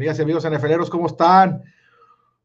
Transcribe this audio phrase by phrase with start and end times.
[0.00, 1.62] Amigas y amigos NFLeros, ¿cómo están?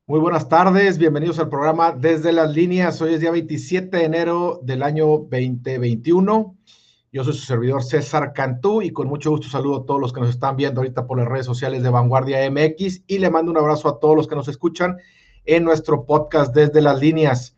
[0.07, 3.01] Muy buenas tardes, bienvenidos al programa Desde las Líneas.
[3.01, 6.53] Hoy es día 27 de enero del año 2021.
[7.13, 10.19] Yo soy su servidor César Cantú y con mucho gusto saludo a todos los que
[10.19, 13.57] nos están viendo ahorita por las redes sociales de Vanguardia MX y le mando un
[13.57, 14.97] abrazo a todos los que nos escuchan
[15.45, 17.55] en nuestro podcast Desde las Líneas.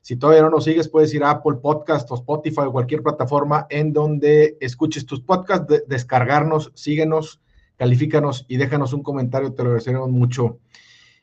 [0.00, 3.66] Si todavía no nos sigues, puedes ir a Apple Podcast o Spotify o cualquier plataforma
[3.68, 7.42] en donde escuches tus podcasts, descargarnos, síguenos
[7.76, 10.58] califícanos y déjanos un comentario, te lo agradeceremos mucho.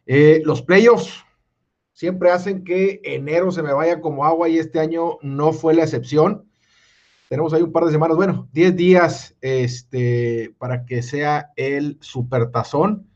[0.06, 1.24] Eh, los playoffs
[1.94, 5.84] siempre hacen que enero se me vaya como agua y este año no fue la
[5.84, 6.50] excepción.
[7.30, 13.08] Tenemos ahí un par de semanas, bueno, 10 días este, para que sea el supertazón.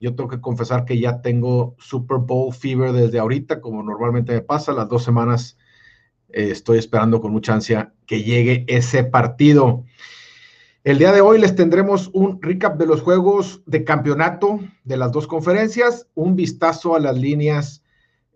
[0.00, 4.40] Yo tengo que confesar que ya tengo Super Bowl fever desde ahorita, como normalmente me
[4.40, 5.58] pasa, las dos semanas
[6.30, 9.84] eh, estoy esperando con mucha ansia que llegue ese partido.
[10.88, 15.12] El día de hoy les tendremos un recap de los juegos de campeonato de las
[15.12, 17.84] dos conferencias, un vistazo a las líneas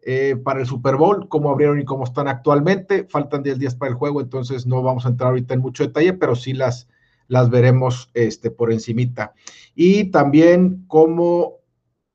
[0.03, 3.07] eh, para el Super Bowl, cómo abrieron y cómo están actualmente.
[3.09, 6.13] Faltan 10 días para el juego, entonces no vamos a entrar ahorita en mucho detalle,
[6.13, 6.91] pero sí las,
[7.27, 9.33] las veremos este, por encimita.
[9.75, 11.55] Y también cómo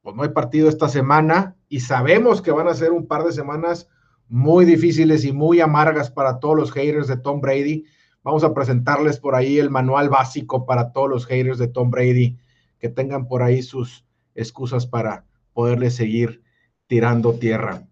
[0.03, 3.31] pues, no hay partido esta semana y sabemos que van a ser un par de
[3.31, 3.89] semanas
[4.27, 7.85] muy difíciles y muy amargas para todos los haters de Tom Brady
[8.27, 12.35] Vamos a presentarles por ahí el manual básico para todos los haters de Tom Brady
[12.77, 14.03] que tengan por ahí sus
[14.35, 16.41] excusas para poderle seguir
[16.87, 17.87] tirando tierra.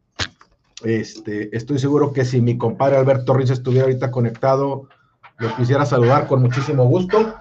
[0.84, 4.90] Este, estoy seguro que si mi compadre Alberto Ruiz estuviera ahorita conectado,
[5.38, 7.36] lo quisiera saludar con muchísimo gusto.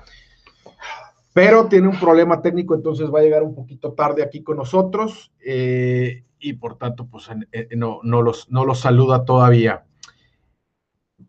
[1.32, 5.32] Pero tiene un problema técnico, entonces va a llegar un poquito tarde aquí con nosotros
[5.44, 7.28] eh, y por tanto, pues
[7.74, 9.84] no, no, los, no los saluda todavía.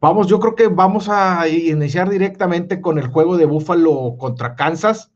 [0.08, 5.12] Vamos, yo creo que vamos a iniciar directamente con el juego de Buffalo contra Kansas,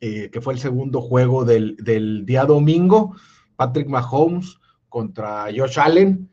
[0.00, 3.16] eh, que fue el segundo juego del, día domingo.
[3.56, 6.30] Patrick Mahomes contra Josh Allen.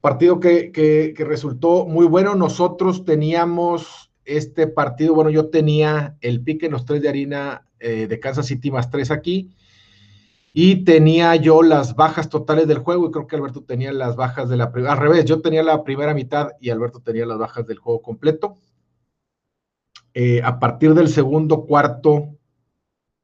[0.00, 2.34] Partido que, resultó muy bueno.
[2.34, 8.06] Nosotros teníamos este partido, bueno, yo tenía el pique en los tres de harina eh,
[8.06, 9.50] de Kansas City más tres aquí.
[10.60, 14.48] Y tenía yo las bajas totales del juego y creo que Alberto tenía las bajas
[14.48, 17.64] de la primera, al revés, yo tenía la primera mitad y Alberto tenía las bajas
[17.64, 18.56] del juego completo.
[20.14, 22.36] Eh, a partir del segundo cuarto,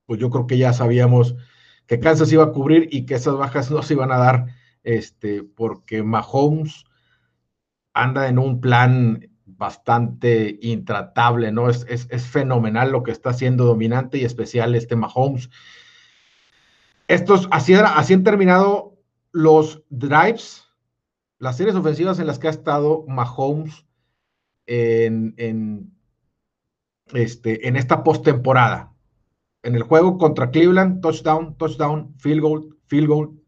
[0.07, 1.35] pues yo creo que ya sabíamos
[1.89, 4.47] que Kansas iba a cubrir y que esas bajas no se iban a dar,
[4.85, 6.85] este, porque Mahomes
[7.95, 11.69] anda en un plan bastante intratable, ¿no?
[11.69, 15.51] Es, es, es fenomenal lo que está haciendo dominante y especial este Mahomes.
[17.09, 18.99] Estos, así, han terminado
[19.33, 20.65] los drives,
[21.39, 23.85] las series ofensivas en las que ha estado Mahomes
[24.67, 25.93] en,
[27.13, 28.93] este, en esta postemporada.
[29.63, 33.43] En el juego contra Cleveland, touchdown, touchdown, field goal, field goal,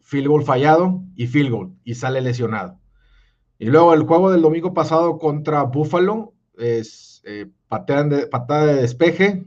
[0.00, 2.80] field goal fallado y field goal, y sale lesionado.
[3.58, 9.46] Y luego el juego del domingo pasado contra Buffalo es eh, patada de despeje,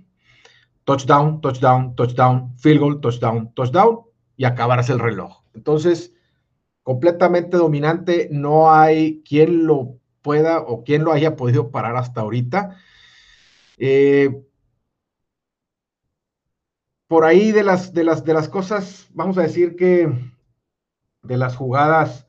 [0.83, 4.01] touchdown, touchdown, touchdown, field goal, touchdown, touchdown
[4.37, 5.43] y acabarse el reloj.
[5.53, 6.13] Entonces,
[6.83, 12.77] completamente dominante, no hay quien lo pueda o quien lo haya podido parar hasta ahorita.
[13.77, 14.43] Eh,
[17.07, 20.09] por ahí de las, de, las, de las cosas, vamos a decir que
[21.23, 22.25] de las jugadas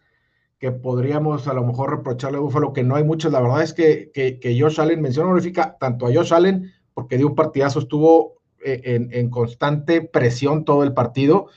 [0.58, 3.72] que podríamos a lo mejor reprocharle a Búfalo, que no hay muchas, la verdad es
[3.74, 8.41] que, que, Josh Allen, mención honorífica tanto a Josh Allen, porque dio un partidazo, estuvo
[8.64, 11.48] eh, en, constante presión todo el partido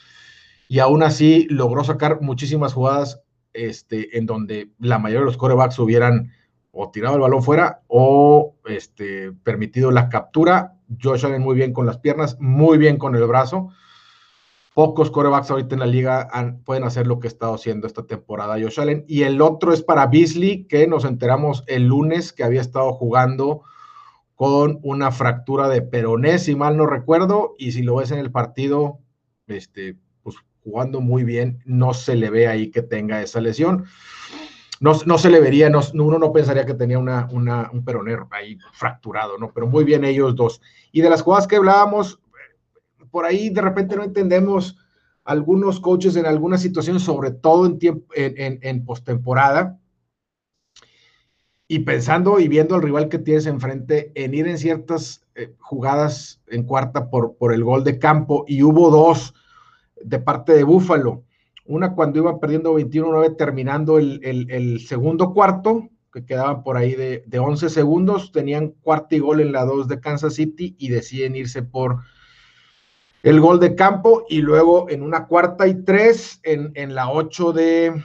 [0.67, 3.21] y aún así logró sacar muchísimas jugadas
[3.53, 6.31] este, en donde la mayoría de los corebacks hubieran
[6.71, 10.73] o tirado el balón fuera o este, permitido la captura.
[11.01, 13.69] Josh Allen muy bien con las piernas, muy bien con el brazo.
[14.73, 16.27] Pocos corebacks ahorita en la liga
[16.65, 19.05] pueden hacer lo que ha estado haciendo esta temporada Josh Allen.
[19.07, 23.61] Y el otro es para Beasley, que nos enteramos el lunes que había estado jugando
[24.35, 28.31] con una fractura de peroné, si mal no recuerdo, y si lo ves en el
[28.31, 28.99] partido,
[29.47, 33.85] este, pues jugando muy bien, no se le ve ahí que tenga esa lesión.
[34.81, 38.57] No, no se le vería, no, uno no pensaría que tenía una, un peroné ahí
[38.73, 39.53] fracturado, ¿no?
[39.53, 40.61] Pero muy bien ellos dos.
[40.91, 42.19] Y de las jugadas que hablábamos,
[43.09, 44.77] por ahí de repente no entendemos
[45.23, 49.79] algunos coaches en algunas situaciones, sobre todo en, tiempo, en, en postemporada,
[51.67, 56.41] y pensando y viendo al rival que tienes enfrente en ir en ciertas eh, jugadas
[56.47, 59.33] en cuarta por, por el gol de campo y hubo dos
[60.01, 61.23] de parte de Búfalo.
[61.65, 67.39] Una cuando iba perdiendo 21-9 terminando el, segundo cuarto, que quedaban por ahí de, de
[67.39, 71.63] 11 segundos, tenían cuarto y gol en la 2 de Kansas City y deciden irse
[71.63, 72.03] por,
[73.25, 77.53] el gol de campo y luego en una cuarta y tres en, en la ocho
[77.53, 78.03] de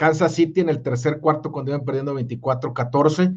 [0.00, 3.36] Kansas City en el tercer cuarto cuando iban perdiendo 24-14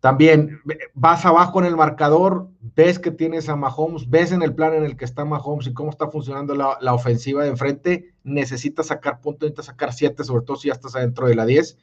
[0.00, 0.62] también
[0.94, 4.84] vas abajo en el marcador, ves que tienes a Mahomes, ves en el plan en
[4.84, 9.42] el que está Mahomes y cómo está funcionando la, ofensiva de enfrente, necesitas sacar puntos,
[9.50, 11.76] necesitas sacar siete, sobre todo si ya estás adentro de la 10.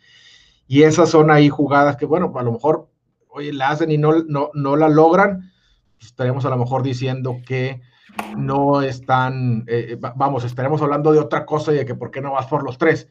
[0.67, 2.89] Y esas son ahí jugadas que, bueno, a lo mejor,
[3.29, 5.51] oye, la hacen y no, no, no la logran,
[5.97, 7.81] pues estaremos a lo mejor diciendo que
[8.35, 12.31] no están, eh, vamos, estaremos hablando de otra cosa y de que por qué no
[12.31, 13.09] vas por los tres.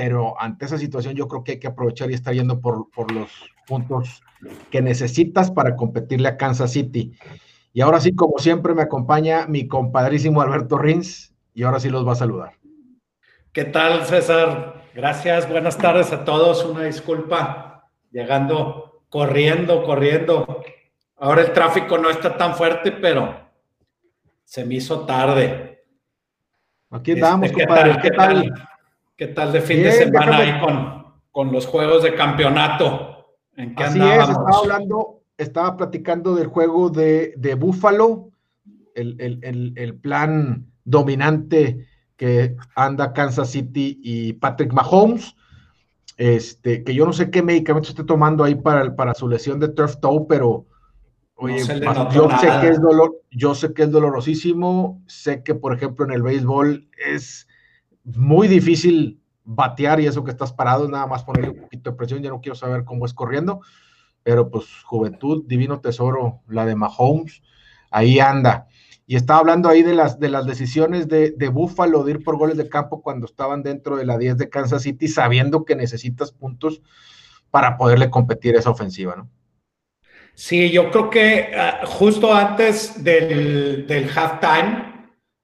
[0.00, 3.12] Pero ante esa situación yo creo que hay que aprovechar y estar yendo por, por
[3.12, 3.28] los
[3.66, 4.22] puntos
[4.70, 7.12] que necesitas para competirle a Kansas City.
[7.74, 12.08] Y ahora sí, como siempre, me acompaña mi compadrísimo Alberto Rins y ahora sí los
[12.08, 12.54] va a saludar.
[13.52, 14.84] ¿Qué tal, César?
[14.94, 16.64] Gracias, buenas tardes a todos.
[16.64, 20.62] Una disculpa, llegando, corriendo, corriendo.
[21.18, 23.38] Ahora el tráfico no está tan fuerte, pero
[24.44, 25.84] se me hizo tarde.
[26.88, 27.98] Aquí estamos, este, compadre.
[28.00, 28.42] ¿Qué tal?
[28.42, 28.69] ¿Qué tal,
[29.26, 33.26] de fin de semana ahí con, con los juegos de campeonato?
[33.76, 38.30] Así es, estaba hablando, estaba platicando del juego de, de Buffalo,
[38.94, 41.86] el, plan dominante
[42.16, 45.36] que anda Kansas City y Patrick Mahomes.
[46.16, 49.68] Este, que yo no sé qué medicamento esté tomando ahí para, para su lesión de
[49.68, 50.66] turf toe, pero
[51.36, 51.64] oye,
[52.12, 56.10] yo sé que es dolor, yo sé que es dolorosísimo, sé que por ejemplo en
[56.10, 57.48] el béisbol es
[58.04, 62.22] muy difícil batear y eso que estás parado, nada más ponerle un poquito de presión,
[62.22, 63.60] ya no quiero saber cómo es corriendo,
[64.22, 67.42] pero pues juventud, divino tesoro, la de Mahomes,
[67.90, 68.66] ahí anda.
[69.06, 72.36] Y estaba hablando ahí de las, de las decisiones de, de Buffalo de ir por
[72.36, 76.30] goles de campo cuando estaban dentro de la 10 de Kansas City, sabiendo que necesitas
[76.30, 76.80] puntos
[77.50, 79.28] para poderle competir esa ofensiva, ¿no?
[80.34, 84.99] Sí, yo creo que ah, justo antes del, del halftime,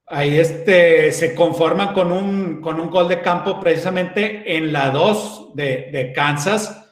[0.09, 5.51] Ahí este, se conforman con un, con un gol de campo precisamente en la 2
[5.55, 6.85] de, Kansas.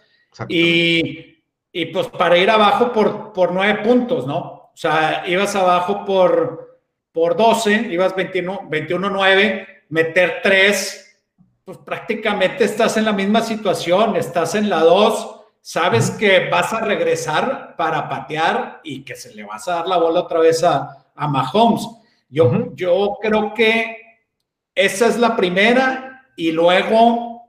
[0.49, 4.39] Y, y, pues para ir abajo por, por 9 puntos, ¿no?
[4.39, 6.81] O sea, ibas abajo por,
[7.13, 11.21] por 12, ibas 21-9, meter 3,
[11.65, 16.81] pues prácticamente estás en la misma situación, estás en la 2, sabes que vas a
[16.81, 21.07] regresar para patear y que se le vas a dar la bola otra vez a,
[21.15, 21.87] a Mahomes.
[22.29, 23.97] Yo, yo creo que
[24.75, 27.49] esa es la primera y luego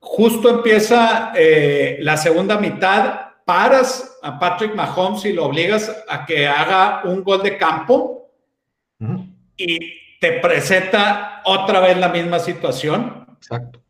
[0.00, 6.46] justo empieza eh, la segunda mitad, paras a Patrick Mahomes y lo obligas a que
[6.46, 8.30] haga un gol de campo
[9.56, 9.78] y
[10.20, 13.26] te presenta otra vez la misma situación.
[13.36, 13.82] Exacto.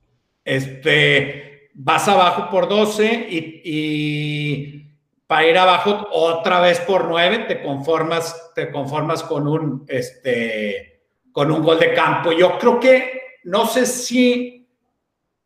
[0.45, 4.88] Este, vas abajo por 12 y
[5.29, 11.03] para ir abajo otra vez por nueve, te conformas, te conformas con un, este,
[11.33, 12.33] con un gol de campo.
[12.33, 14.67] Yo creo que, no sé si,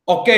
[0.04, 0.28] ok,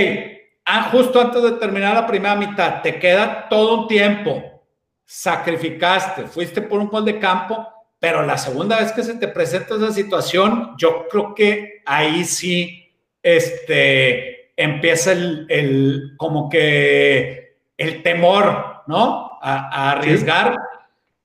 [0.65, 4.63] ah, justo antes de terminar la primera mitad, te queda todo un tiempo,
[5.05, 7.69] sacrificaste, fuiste por un gol de campo,
[7.99, 12.91] pero la segunda vez que se te presenta esa situación, yo creo que ahí sí,
[13.23, 19.24] este, empieza el, el como que el temor, ¿no?
[19.45, 20.59] A, arriesgar,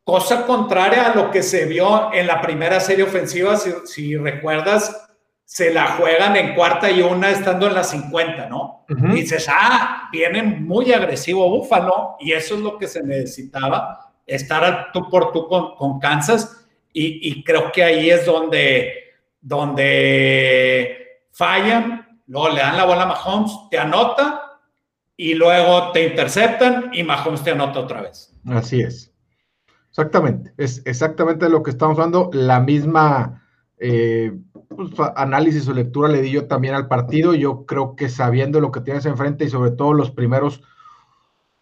[0.03, 5.07] cosa contraria a lo que se vio en la primera serie ofensiva, si, recuerdas,
[5.45, 8.85] se la juegan en cuarta y una estando en la 50, ¿no?
[9.13, 15.09] dices, ah, viene muy agresivo Búfalo y eso es lo que se necesitaba, estar tú
[15.09, 18.93] por tú con, Kansas y, creo que ahí es donde,
[19.39, 24.48] donde fallan, luego le dan la bola a Mahomes, te anota
[25.21, 28.33] y luego te interceptan y Mahomes te anota otra vez.
[28.45, 29.11] Así es.
[29.89, 30.53] Exactamente.
[30.55, 32.29] Es exactamente lo que estamos hablando.
[32.31, 33.43] La misma
[33.79, 34.31] eh,
[34.69, 37.33] pues, análisis o lectura le di yo también al partido.
[37.33, 40.61] Yo creo que sabiendo lo que tienes enfrente y sobre todo los primeros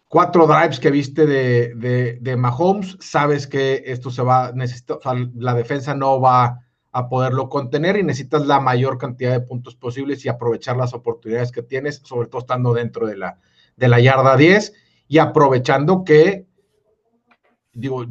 [0.08, 5.00] cuatro drives que viste de, de, Mahomes, sabes que esto se va, necesita,
[5.34, 6.60] la defensa no va
[6.98, 11.52] a poderlo contener y necesitas la mayor cantidad de puntos posibles y aprovechar las oportunidades
[11.52, 13.40] que tienes, sobre todo estando dentro de la,
[13.76, 14.74] de la yarda 10
[15.08, 16.48] y aprovechando que,
[17.72, 18.04] digo,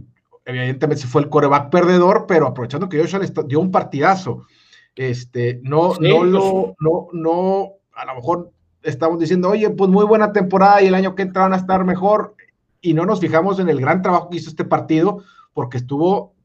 [0.45, 4.47] evidentemente se fue el coreback perdedor, pero aprovechando que Joshua dio un partidazo.
[4.95, 8.53] Este, no, no pues lo, no, no, a lo mejor
[8.85, 11.85] estamos diciendo, oye, pues muy buena temporada y el año que entra van a estar
[11.85, 12.37] mejor,
[12.81, 15.25] y no nos fijamos en el gran trabajo que hizo este partido,
[15.55, 16.37] porque estuvo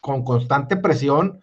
[0.00, 1.40] con constante presión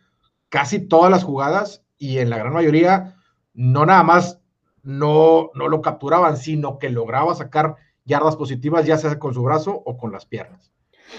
[0.51, 3.15] casi todas las jugadas y en la gran mayoría,
[3.53, 4.39] no nada más
[4.83, 9.81] no, no lo capturaban, sino que lograba sacar yardas positivas, ya sea con su brazo
[9.85, 10.71] o con las piernas.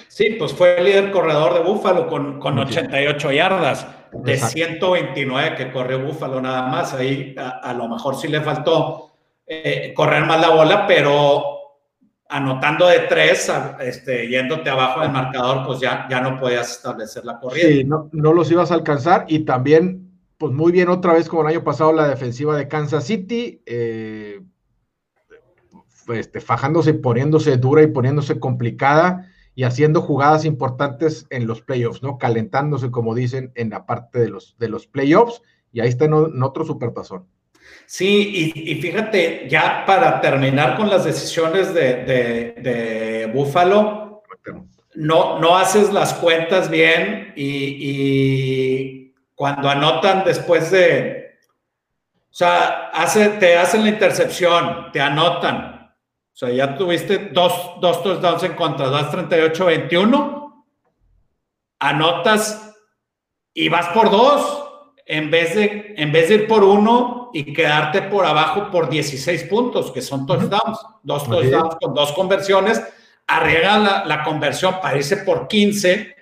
[0.08, 5.72] Sí, pues fue el líder corredor de Búfalo con, con 88 yardas de 129 que
[5.72, 6.92] corrió Búfalo nada más.
[6.94, 9.12] Ahí a, lo mejor sí le faltó
[9.46, 11.61] eh, correr más la bola, pero
[12.32, 17.38] anotando de tres, este, yéndote abajo del marcador, pues ya, ya no podías establecer la
[17.38, 17.68] corrida.
[17.68, 21.48] Sí, no, los ibas a alcanzar y también, pues muy bien otra vez como el
[21.48, 24.40] año pasado la defensiva de Kansas City, eh,
[26.08, 32.18] este, fajándose, poniéndose dura y poniéndose complicada y haciendo jugadas importantes en los playoffs, ¿no?
[32.18, 36.42] Calentándose, como dicen, en la parte de los, de los playoffs, y ahí está en,
[36.42, 37.26] otro supertazón.
[37.86, 44.22] Sí, y, fíjate, ya para terminar con las decisiones de, de, Buffalo,
[44.94, 51.36] no, no haces las cuentas bien y, cuando anotan después de,
[52.30, 55.94] o sea, hace, te hacen la intercepción, te anotan,
[56.32, 60.64] o sea, ya tuviste dos, dos touchdowns en contra, das 38-21,
[61.78, 62.74] anotas
[63.52, 64.71] y vas por dos
[65.06, 69.44] en vez, de, en vez de ir por uno y quedarte por abajo por 16
[69.44, 72.82] puntos, que son touchdowns, dos touchdowns con dos conversiones,
[73.26, 76.14] arreglan la, la, conversión para irse por 15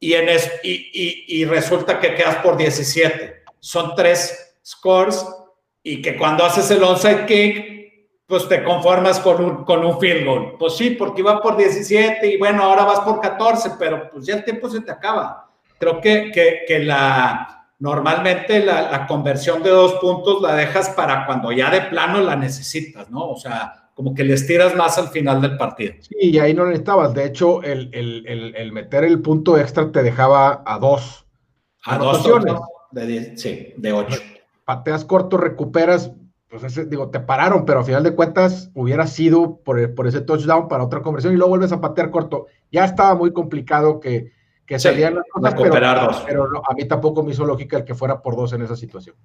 [0.00, 0.28] y, en
[0.62, 3.44] y, y resulta que quedas por 17.
[3.60, 5.26] Son tres scores
[5.82, 7.74] y que cuando haces el onside kick
[8.26, 10.56] pues te conformas con un, con un field goal.
[10.58, 14.36] Pues sí, porque iba por 17 y bueno, ahora vas por 14, pero pues ya
[14.36, 15.50] el tiempo se te acaba.
[15.78, 16.30] Creo que,
[16.66, 21.82] que, la, normalmente la, la, conversión de dos puntos la dejas para cuando ya de
[21.82, 23.30] plano la necesitas, ¿no?
[23.30, 25.94] O sea, como que le estiras más al final del partido.
[26.00, 27.14] Sí, y ahí no necesitabas.
[27.14, 31.26] De hecho, el, el, el, el meter el punto extra te dejaba a dos.
[31.84, 32.26] A dos,
[32.90, 34.20] de diez, sí, de ocho.
[34.64, 36.12] Pateas corto, recuperas,
[36.48, 40.68] pues digo, te pararon, pero a final de cuentas hubiera sido por, por, ese touchdown
[40.68, 42.46] para otra conversión y luego vuelves a patear corto.
[42.72, 44.32] Ya estaba muy complicado que,
[44.66, 48.36] que salían las cosas, pero, a mí tampoco me hizo lógica el que fuera por
[48.36, 49.16] dos en esa situación.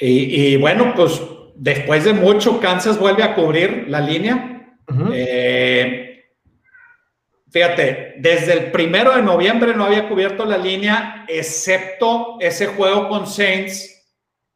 [0.00, 1.20] Y, bueno, pues
[1.56, 4.76] después de mucho, Kansas vuelve a cubrir la línea.
[5.12, 6.24] Eh,
[7.50, 13.26] fíjate, desde el primero de noviembre no había cubierto la línea, excepto ese juego con
[13.26, 13.94] Saints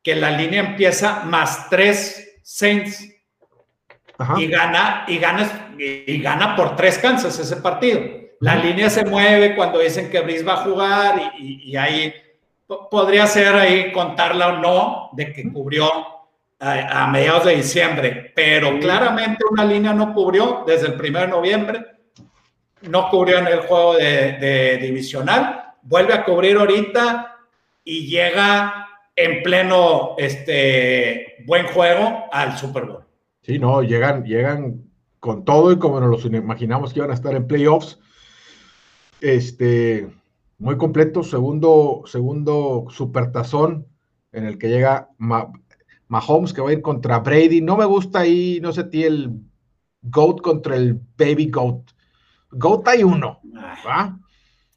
[0.02, 3.08] que la línea empieza más tres Saints
[4.36, 8.21] y gana y gana y gana por tres Kansas ese partido.
[8.42, 12.12] La línea se mueve cuando dicen que Brice va a jugar y, ahí
[12.90, 15.88] podría ser ahí contarla o no de que cubrió
[16.58, 21.86] a, mediados de diciembre, pero claramente una línea no cubrió desde el 1 de noviembre,
[22.80, 27.36] no cubrió en el juego de, de divisional, vuelve a cubrir ahorita
[27.84, 33.04] y llega en pleno este, buen juego al Super Bowl.
[33.42, 34.82] Sí, no, llegan, llegan
[35.20, 38.00] con todo y como nos los imaginamos que iban a estar en playoffs.
[39.22, 40.12] Este,
[40.58, 43.86] muy completo, segundo, segundo supertazón
[44.32, 45.10] en el que llega
[46.08, 47.60] Mahomes, que va a ir contra Brady.
[47.60, 49.30] No me gusta ahí, no sé ti, el
[50.02, 51.92] GOAT contra el Baby GOAT.
[52.50, 53.40] GOAT hay uno,
[53.86, 54.18] ¿va?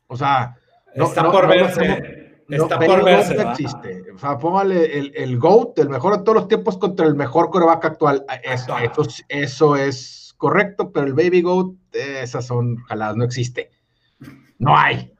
[0.06, 0.56] O sea,
[0.96, 2.36] no, está por verse.
[2.48, 3.34] Está por verse.
[3.34, 4.04] No existe.
[4.14, 7.50] O sea, póngale el, el, GOAT, el mejor de todos los tiempos contra el mejor
[7.50, 8.24] coreback actual.
[8.44, 8.76] Eso,
[9.28, 13.72] eso, es correcto, pero el Baby GOAT, esas son jaladas, no existe.
[14.60, 15.12] No hay.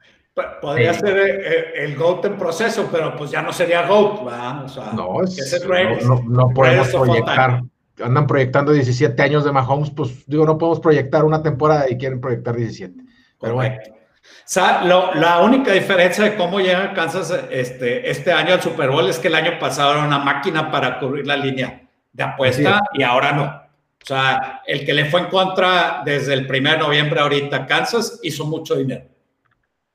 [0.60, 4.64] Podría ser eh, el, GOAT en proceso, pero pues ya no sería GOAT, ¿verdad?
[4.64, 5.64] O sea, no, es,
[6.04, 7.62] no, no, podemos proyectar.
[8.04, 12.20] Andan proyectando 17 años de Mahomes, pues digo, no podemos proyectar una temporada y quieren
[12.20, 13.02] proyectar 17.
[13.40, 13.76] Pero bueno
[15.14, 19.28] la única diferencia de cómo llega Kansas este, este año al Super Bowl es que
[19.28, 23.44] el año pasado era una máquina para cubrir la línea de apuesta y ahora no.
[23.44, 28.20] O sea, el que le fue en contra desde el 1 de noviembre ahorita Kansas
[28.22, 29.04] hizo mucho dinero.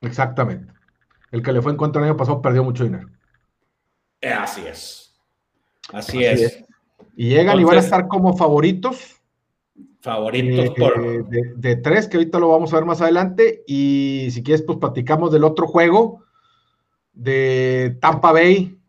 [0.02, 0.74] Exactamente.
[1.32, 3.10] El que le fue en contra el año pasado perdió mucho dinero.
[4.20, 5.14] Eh, así es.
[5.94, 6.64] Así, es.
[7.16, 9.22] Y llegan y van a estar como favoritos
[10.02, 11.30] Favoritos eh, por...
[11.30, 13.64] De, tres, que ahorita lo vamos a ver más adelante.
[13.68, 16.24] Y si quieres, pues platicamos del otro juego
[17.14, 18.80] de Tampa Bay,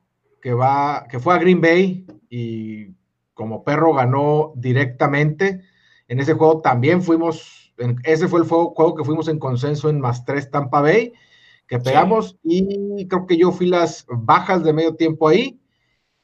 [0.41, 2.95] que, va, que fue a Green Bay y
[3.35, 5.63] como perro ganó directamente.
[6.09, 7.62] En ese juego también fuimos,
[8.05, 11.13] ese fue el juego, que fuimos en consenso en más tres Tampa Bay,
[11.67, 15.59] que pegamos y creo que yo fui las bajas de medio tiempo ahí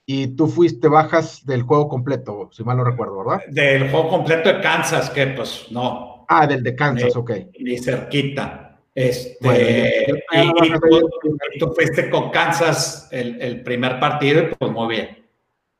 [0.04, 3.42] y tú fuiste bajas del juego completo, si mal no recuerdo, ¿verdad?
[3.48, 6.24] Del juego completo de Kansas, que pues no.
[6.28, 7.30] Ah, del de Kansas, ok.
[7.60, 8.68] Ni cerquita.
[8.94, 15.24] Este, y, tú, fuiste con Kansas el, primer partido, pues muy bien.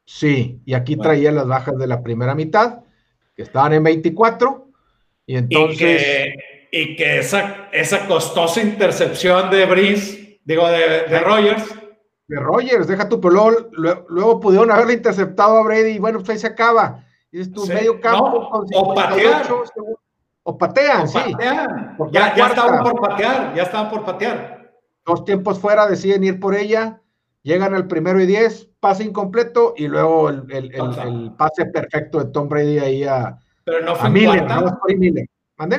[0.05, 2.81] Sí, y aquí traía las bajas de la primera mitad,
[3.35, 4.68] que estaban en 24,
[5.29, 6.35] y entonces...
[6.73, 11.75] y que esa, esa costosa intercepción de Brice, digo, de, de Rogers.
[12.27, 13.69] De Rogers, deja tu pelón.
[13.73, 17.05] Luego, pudieron haberle interceptado a Brady y bueno, pues ahí se acaba.
[17.31, 19.47] Y es tu medio campo con o patear.
[20.45, 21.19] O patean, sí.
[22.11, 24.73] Ya, ya estaban por patear, ya estaban por patear.
[25.05, 27.03] Dos tiempos fuera deciden ir por ella,
[27.43, 32.31] llegan al primero y diez, pase incompleto y luego el, el, el, pase perfecto de
[32.31, 34.47] Tom Brady ahí a, Pero no fue Miller.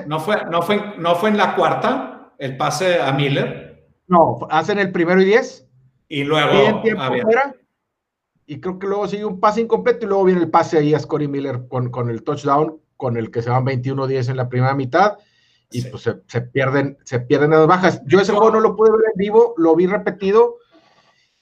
[0.08, 3.88] No, fue, no, fue, no fue en la cuarta el pase a Miller.
[4.08, 5.68] No, hacen el primero y diez.
[6.08, 6.82] Y luego.
[6.82, 7.56] Tiempo fuera,
[8.46, 11.00] y creo que luego sigue un pase incompleto y luego viene el pase ahí a
[11.00, 14.74] Scotty Miller con, con el touchdown, con el que se van 21-10 en la primera
[14.74, 15.18] mitad
[15.72, 18.02] y pues se, pierden, se pierden las bajas.
[18.06, 20.58] Yo ese juego no lo pude ver en vivo, lo vi repetido.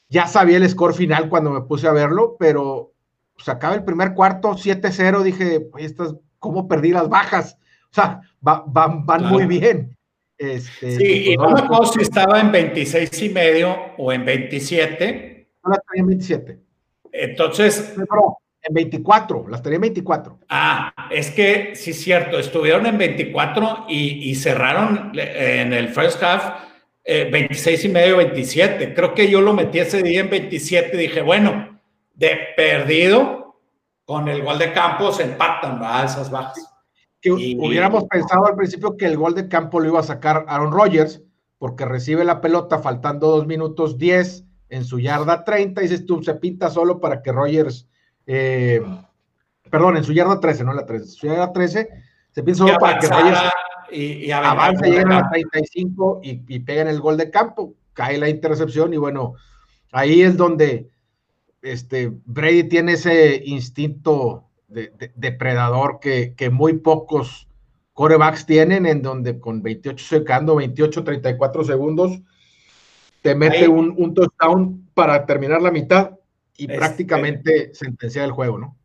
[0.09, 2.91] Ya sabía el score final cuando me puse a verlo, pero
[3.37, 5.21] se pues, acaba el primer cuarto 7-0.
[5.23, 7.57] Dije, estas, ¿cómo perdí las bajas?
[7.91, 9.97] O sea, van, van muy bien.
[10.37, 14.23] Este, sí, y pues, no me acuerdo si estaba en 26 y medio o en
[14.23, 15.49] 27.
[15.63, 16.59] No, en 27.
[17.11, 17.93] Entonces.
[17.97, 20.39] en 24, las tenía en 24.
[20.49, 26.67] Ah, es que sí es cierto, estuvieron en 24 y, cerraron en el first half
[27.05, 28.93] 26 eh, y medio, 27.
[28.93, 31.79] Creo que yo lo metí ese día en 27 y dije, bueno,
[32.13, 33.46] de perdido,
[34.07, 36.05] con el gol de campo se empatan, ¿verdad?
[36.05, 36.73] Esas bajas.
[37.19, 40.71] Que hubiéramos pensado al principio que el gol de campo lo iba a sacar Aaron
[40.71, 41.21] Rodgers,
[41.57, 46.35] porque recibe la pelota faltando dos minutos 10 en su yarda 30, dices tú, se
[46.35, 47.89] pinta solo para que Rogers,
[48.25, 48.81] eh,
[49.69, 51.89] perdón, en su yarda 13, no la 13, en su yarda 13,
[52.31, 53.39] se pinta solo para que Rogers
[53.91, 58.29] y, avance, llegue a la 35 y, y peguen el gol de campo, cae la
[58.29, 59.33] intercepción y bueno,
[59.91, 60.91] ahí es donde
[61.71, 67.47] este, Brady tiene ese instinto de, depredador que, que, muy pocos
[67.93, 72.19] corebacks tienen, en donde con 28 secando, 28, 34 segundos,
[73.21, 76.11] te mete un, un, touchdown para terminar la mitad
[76.55, 78.77] y este, prácticamente sentenciar el juego, ¿no?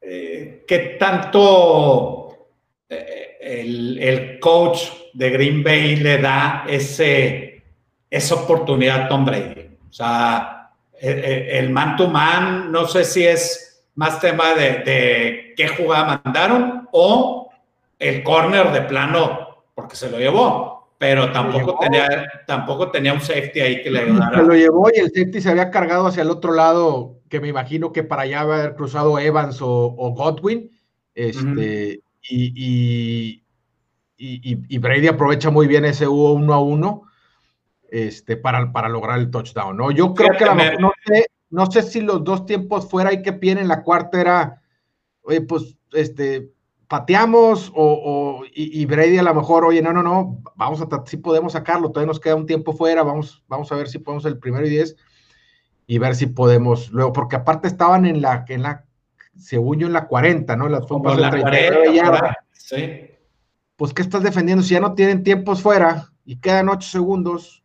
[0.00, 2.48] Eh, ¿Qué tanto
[2.88, 4.80] eh, el, coach
[5.14, 7.62] de Green Bay le da ese,
[8.10, 9.70] esa oportunidad a Tom Brady?
[9.88, 10.53] O sea,
[11.00, 16.88] el, man to man, no sé si es más tema de, de qué jugada mandaron
[16.92, 17.50] o
[17.98, 22.08] el corner de plano, porque se lo llevó pero tampoco tenía,
[22.46, 24.38] tampoco tenía un safety ahí que le ayudara.
[24.38, 27.48] Se lo llevó y el safety se había cargado hacia el otro lado, que me
[27.48, 30.70] imagino que para allá haber cruzado Evans o, Godwin.
[31.14, 33.42] Este, y,
[34.16, 37.02] y, Brady aprovecha muy bien ese uno a uno
[37.94, 39.76] este, para, para lograr el touchdown.
[39.76, 39.92] ¿no?
[39.92, 40.44] Yo creo que
[40.80, 44.62] no, sé, no sé si los dos tiempos fuera y que en la cuarta era,
[45.22, 46.50] oye, pues, este,
[46.88, 51.52] pateamos o, y, Brady a lo mejor, oye, no, no, no, vamos a si podemos
[51.52, 54.66] sacarlo, todavía nos queda un tiempo fuera, vamos, vamos a ver si podemos el primero
[54.66, 54.96] y diez
[55.86, 58.86] y ver si podemos luego, porque aparte estaban en la, en la,
[59.36, 60.68] según yo, en la 40, ¿no?
[60.68, 63.10] Las Como la 40, sí.
[63.76, 64.64] Pues, ¿qué estás defendiendo?
[64.64, 67.63] Si ya no tienen tiempos fuera y quedan ocho segundos,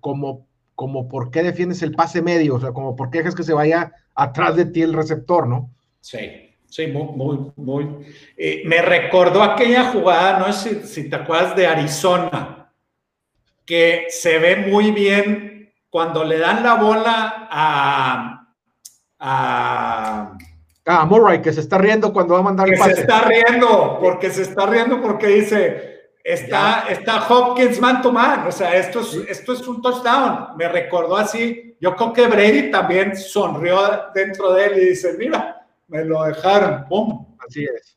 [0.00, 3.42] como, como por qué defiendes el pase medio, o sea, como por qué dejas que
[3.42, 5.70] se vaya atrás de ti el receptor, ¿no?
[6.00, 6.46] Sí.
[6.68, 8.06] Sí, muy, muy, muy.
[8.36, 12.70] Eh, me recordó aquella jugada, no sé si, te acuerdas de Arizona,
[13.64, 18.46] que se ve muy bien cuando le dan la bola a.
[19.18, 20.36] a
[20.88, 22.94] Ah, Murray, que se está riendo cuando va a mandar el pase.
[22.94, 25.95] Se está riendo, porque se está riendo porque dice,
[26.26, 30.56] está, está Hopkins man to man, o sea, esto es, esto es un touchdown.
[30.56, 33.78] Me recordó así, yo creo que Brady también sonrió
[34.12, 37.36] dentro de él y dice, mira, me lo dejaron, ¡pum!
[37.46, 37.96] Así es.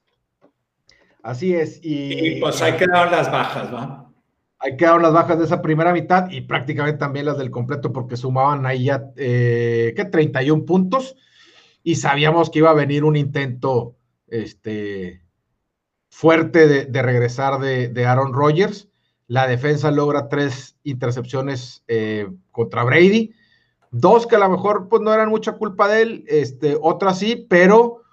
[1.24, 1.80] Así es.
[1.82, 4.14] Y, pues hay que dar las bajas, ¿no?
[4.60, 7.92] Hay que dar las bajas de esa primera mitad y prácticamente también las del completo
[7.92, 10.06] porque sumaban ahí ya, eh, ¿qué?
[10.06, 11.16] 31 puntos
[11.82, 13.96] y sabíamos que iba a venir un intento
[14.28, 15.24] este,
[16.10, 18.90] fuerte de, regresar de, Aaron Rodgers.
[19.28, 23.34] La defensa logra tres intercepciones eh, contra Brady
[23.92, 27.48] Dos que a lo mejor pues no eran mucha culpa de él, este, otras sí,
[27.50, 28.04] pero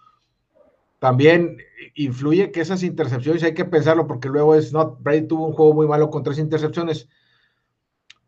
[0.99, 1.59] también
[1.95, 5.75] influye que esas intercepciones hay que pensarlo porque luego es, no, Brady tuvo un juego
[5.75, 7.09] muy malo con tres intercepciones.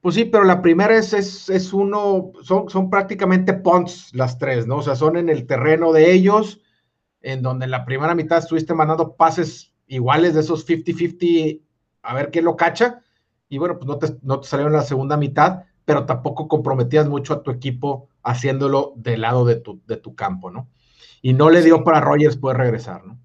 [0.02, 4.76] Pues sí, pero la primera es, es, uno, son, son prácticamente punts las tres, ¿no?
[4.76, 6.61] O sea, son en el terreno de ellos,
[7.20, 11.61] en donde en la primera mitad estuviste mandando pases iguales de esos 50-50
[12.02, 13.02] a ver quién lo cacha,
[13.48, 17.09] y bueno, pues no te, no te salieron en la segunda mitad, pero tampoco comprometías
[17.09, 20.68] mucho a tu equipo haciéndolo del lado de tu, de tu campo, ¿no?
[21.22, 23.18] Y no le dio para Rogers poder regresar, ¿no?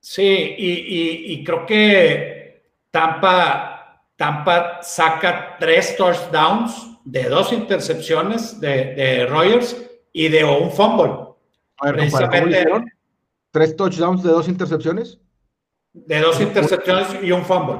[0.00, 3.74] Sí, y, creo que Tampa
[4.16, 9.76] Tampa saca tres touchdowns de dos intercepciones de, de Rogers
[10.12, 11.12] y de un fumble.
[11.78, 12.92] A ver,
[13.54, 15.20] ¿Tres touchdowns de dos intercepciones?
[15.92, 17.76] De dos intercepciones y un fumble.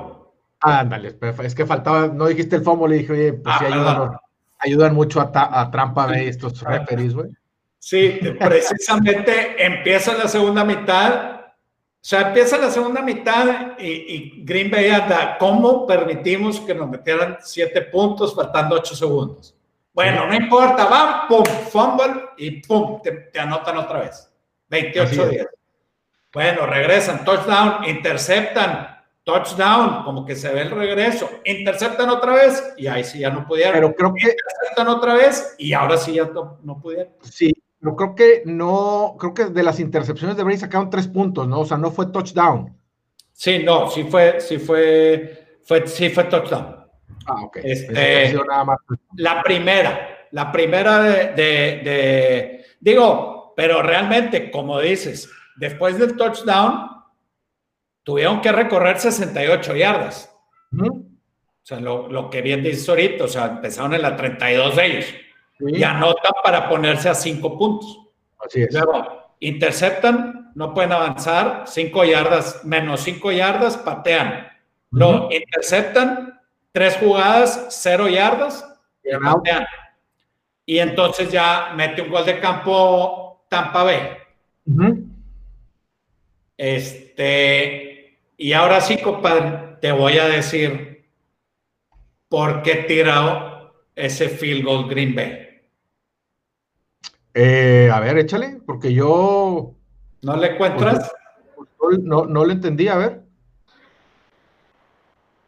[0.60, 4.20] Ándale, es que faltaba, no dijiste el fumble y dije, oye, pues sí, ah,
[4.60, 7.28] ayudan, mucho a, a trampa de estos referees, güey.
[7.80, 11.40] Sí, precisamente empieza la segunda mitad.
[11.40, 11.42] O
[12.00, 17.82] sea, empieza la segunda mitad y, Green Bay anda, ¿cómo permitimos que nos metieran siete
[17.82, 19.56] puntos faltando ocho segundos?
[19.92, 24.30] Bueno, no importa, va, pum, fumble y pum, te, anotan otra vez.
[24.68, 25.46] 28 días.
[26.34, 28.88] Bueno, regresan, touchdown, interceptan,
[29.22, 33.46] touchdown, como que se ve el regreso, interceptan otra vez y ahí sí ya no
[33.46, 33.74] pudieron.
[33.74, 37.12] Pero creo que interceptan otra vez y ahora sí ya no, no pudieron.
[37.22, 41.46] Sí, pero creo que no, creo que de las intercepciones de Brady sacaron tres puntos,
[41.46, 41.60] ¿no?
[41.60, 42.76] O sea, no fue touchdown.
[43.32, 46.84] Sí, no, sí fue, sí fue, fue sí fue touchdown.
[47.26, 47.58] Ah, ok.
[47.62, 48.34] Este,
[49.16, 56.90] la primera, la primera de, de, digo, pero realmente, como dices, después del touchdown,
[58.02, 60.30] tuvieron que recorrer 68 yardas.
[60.76, 64.86] O sea, lo, lo, que bien dices ahorita, o sea, empezaron en la 32 de
[64.86, 65.06] ellos
[65.60, 67.98] y anotan para ponerse a cinco puntos.
[68.44, 68.74] Así es.
[68.74, 74.46] Luego, interceptan, no pueden avanzar, cinco yardas, menos cinco yardas, patean.
[74.90, 76.40] Lo interceptan,
[76.72, 78.64] tres jugadas, cero yardas,
[79.02, 79.66] y patean.
[80.66, 84.10] Y entonces ya mete un gol de campo Tampa Bay.
[86.56, 91.04] Este, y ahora sí, compadre, te voy a decir
[92.28, 95.44] por qué tirado ese field goal Green Bay.
[97.34, 99.74] Eh, a ver, échale, porque yo.
[100.22, 101.12] ¿No le encuentras?
[102.00, 103.22] No, no, le entendí, a ver.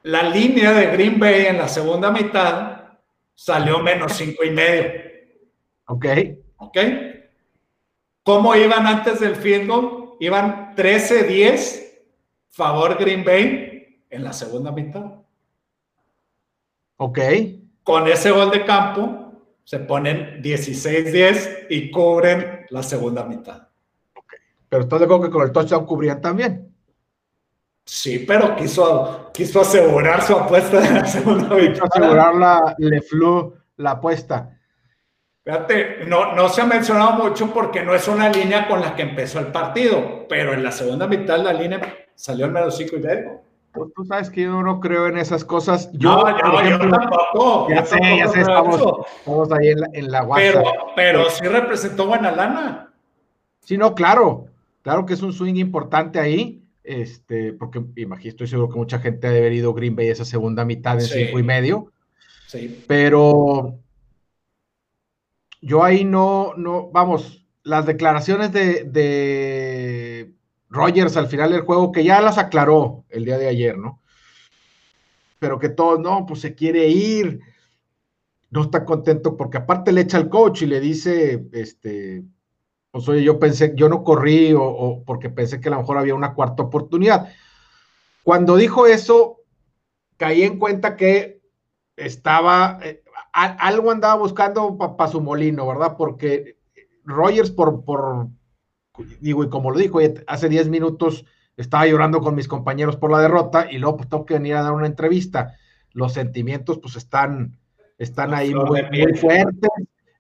[0.03, 2.83] La línea de Green Bay en la segunda mitad
[3.35, 4.93] salió menos cinco y medio.
[5.87, 6.07] Ok.
[6.59, 6.79] Ok.
[8.23, 10.06] ¿Cómo iban antes del field goal?
[10.21, 11.87] Iban 13-10
[12.49, 15.13] favor Green Bay en la segunda mitad.
[16.97, 17.19] Ok.
[17.83, 23.69] Con ese gol de campo, se ponen 16-10 y cubren la segunda mitad.
[24.15, 24.39] Okay.
[24.69, 26.75] Pero estás de acuerdo que con el touchdown cubrían también.
[27.85, 31.73] Sí, pero quiso, quiso asegurar su apuesta de la segunda mitad.
[31.73, 34.56] Quiso asegurar la, le flu la apuesta.
[35.47, 39.03] Fíjate, no, no se ha mencionado mucho porque no es una línea con la que
[39.03, 41.81] empezó el partido, pero en la segunda mitad la línea
[42.17, 43.41] salió al menos 5 y medio.
[43.71, 45.89] Pues tú sabes que yo no creo en esas cosas.
[45.93, 46.27] Yo,
[46.65, 47.69] yo tampoco.
[47.71, 50.65] Ya sé, ya sé, estamos, ahí en la, en la Pero,
[50.97, 52.93] pero sí representó buena lana.
[53.61, 54.47] Sí, no, claro.
[54.83, 56.61] Claro que es un swing importante ahí.
[56.83, 60.25] Este, porque imagino, estoy seguro que mucha gente ha de haber ido Green Bay esa
[60.25, 61.93] segunda mitad en cinco y medio.
[62.49, 62.83] Sí.
[62.89, 63.79] Pero
[65.67, 70.33] yo ahí no, no, vamos, las declaraciones de, de
[70.71, 74.01] Rogers al final del juego, que ya las aclaró el día de ayer, ¿no?
[75.41, 77.41] Pero que todo, no, pues se quiere ir,
[78.51, 82.23] no está contento porque aparte le echa al coach y le dice, este,
[82.93, 86.15] pues oye, yo pensé, yo no corrí o, porque pensé que a lo mejor había
[86.15, 87.29] una cuarta oportunidad.
[88.23, 89.41] Cuando dijo eso,
[90.17, 91.41] caí en cuenta que
[91.97, 93.03] estaba, eh,
[93.37, 95.95] algo andaba buscando para su molino, ¿verdad?
[95.97, 96.57] Porque
[97.05, 98.29] Rogers por, por
[99.21, 101.25] digo, y como lo dijo, hace 10 minutos
[101.57, 104.63] estaba llorando con mis compañeros por la derrota y luego pues tengo que venir a
[104.63, 105.55] dar una entrevista.
[105.93, 107.59] Los sentimientos pues están,
[107.99, 108.83] están ahí muy,
[109.15, 109.71] fuertes,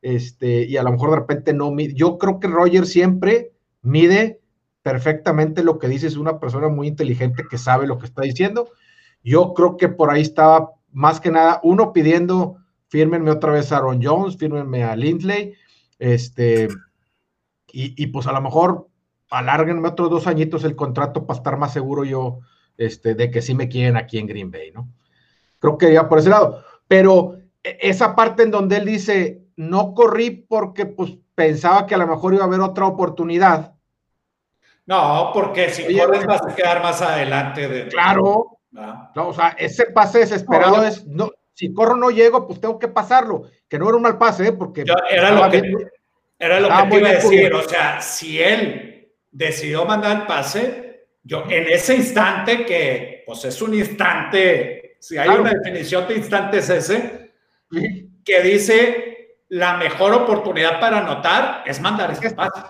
[0.03, 1.95] este, y a lo mejor de repente no mide.
[1.95, 3.53] Yo creo que Roger siempre
[3.83, 4.41] mide
[4.83, 8.71] perfectamente lo que dice, es una persona muy inteligente que sabe lo que está diciendo.
[9.23, 13.79] Yo creo que por ahí estaba más que nada, uno pidiendo, fírmenme otra vez a
[13.79, 15.55] Aaron Jones, fírmenme a Lindley,
[15.99, 16.69] este,
[17.73, 18.89] y, pues a lo mejor
[19.31, 22.39] alárguenme otros dos añitos el contrato para estar más seguro yo
[22.79, 24.89] este, de que sí me quieren aquí en Green Bay, ¿no?
[25.59, 26.65] Creo que ya por ese lado.
[26.89, 31.99] Pero e, esa parte en donde él dice, no corrí porque pues pensaba que a
[31.99, 33.75] lo mejor iba a haber otra oportunidad.
[34.87, 37.69] No, porque si corres vas a quedar más adelante.
[37.69, 37.89] De...
[37.89, 38.59] Claro.
[38.71, 42.89] No, o sea, ese pase desesperado es, no, si corro no llego, pues tengo que
[42.89, 43.45] pasarlo.
[43.67, 44.53] Que no era un mal pase, ¿eh?
[44.53, 44.85] porque...
[45.11, 45.89] era lo que,
[46.39, 51.07] era lo que te iba a decir, o sea, si él decidió mandar el pase,
[51.23, 56.59] yo en ese instante que, pues es un instante, si hay una definición de instante
[56.59, 57.33] es ese,
[58.23, 62.61] que dice la mejor oportunidad para anotar es mandar ese pase.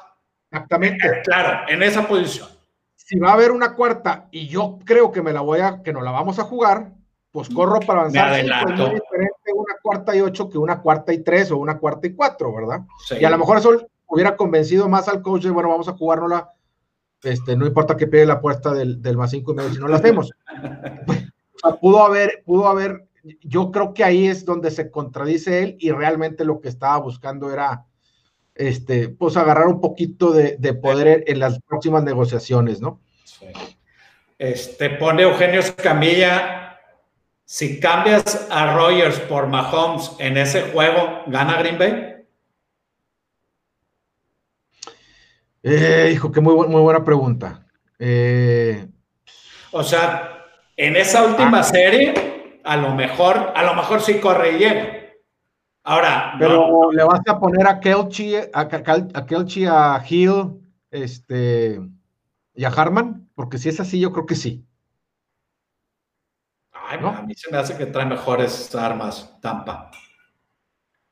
[0.49, 1.09] Exactamente.
[1.09, 2.49] Eh, claro, en esa posición.
[2.95, 5.93] Si va a haber una cuarta y yo creo que me la voy a, que
[5.93, 6.93] nos la vamos a jugar,
[7.37, 8.39] pues corro para avanzar.
[8.39, 12.15] es diferente una cuarta y ocho que una cuarta y tres o una cuarta y
[12.15, 12.81] cuatro, ¿verdad?
[13.21, 16.51] Y a lo mejor eso hubiera convencido más al coach de, bueno, vamos a jugárnosla,
[17.23, 19.87] este, no importa que pegue la apuesta del, del más cinco y medio si no
[19.87, 20.33] la hacemos.
[21.83, 23.07] pudo haber, pudo haber,
[23.43, 27.53] yo creo que ahí es donde se contradice él y realmente lo que estaba buscando
[27.53, 27.85] era,
[28.55, 33.03] este, pues agarrar un poquito de, de poder en las próximas negociaciones, ¿no?
[33.25, 33.45] Sí.
[34.39, 36.66] Este, pone Eugenio Escamilla,
[37.47, 42.27] si cambias a Rogers por Mahomes en ese juego, ¿gana Green Bay?
[45.63, 47.65] Eh, hijo, qué muy, muy buena pregunta.
[48.01, 48.89] Eh,
[49.71, 50.45] o sea,
[50.77, 51.63] en esa última ah.
[51.63, 54.93] serie, a lo mejor, a lo mejor sí corre y llega.
[55.85, 61.81] Ahora, pero le vas a poner a Kelchi, a, a Kelchi, a Hill, este,
[62.57, 63.31] y a Harman.
[63.37, 64.67] Porque si es así, yo creo que sí.
[66.89, 67.09] Ay, ¿no?
[67.09, 69.91] a mí se me hace que trae mejores armas Tampa.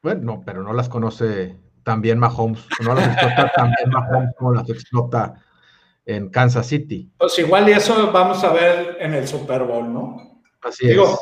[0.03, 2.65] Bueno, pero no las conoce tan bien Mahomes.
[2.81, 5.35] No las explota tan bien Mahomes como las explota
[6.05, 7.11] en Kansas City.
[7.17, 10.43] Pues igual y eso vamos a ver en el Super Bowl, ¿no?
[10.63, 11.19] Así Digo, es.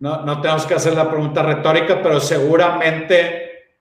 [0.00, 3.72] No, no tenemos que hacer la pregunta retórica, pero seguramente,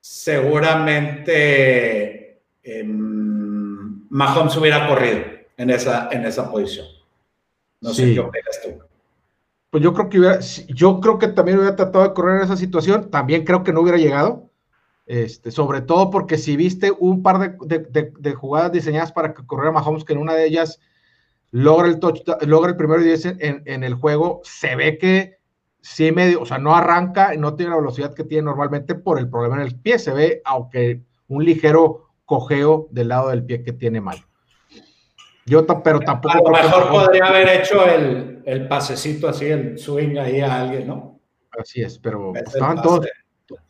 [0.00, 2.42] seguramente...
[2.62, 5.20] Em, Mahomes hubiera corrido
[5.56, 6.99] en esa, en esa posición.
[7.80, 8.78] No sé qué opinas tú.
[9.70, 12.56] Pues yo creo que hubiera, yo creo que también hubiera tratado de correr en esa
[12.56, 13.10] situación.
[13.10, 14.50] También creo que no hubiera llegado.
[15.06, 20.04] Este, sobre todo porque si viste un par de, jugadas diseñadas para que corriera Mahomes,
[20.04, 20.80] que en una de ellas
[21.50, 21.98] logra el
[22.48, 25.38] logra el primero y diez en, en, el juego, se ve que
[25.80, 29.28] sí medio, o sea, no arranca, no tiene la velocidad que tiene normalmente por el
[29.28, 29.98] problema en el pie.
[29.98, 34.24] Se ve, aunque un ligero cojeo del lado del pie que tiene mal.
[35.50, 36.54] Yo, pero tampoco.
[36.54, 40.86] A lo mejor podría haber hecho el, el, pasecito así, el swing ahí a alguien,
[40.86, 41.20] ¿no?
[41.58, 43.08] Así es, pero estaban todos.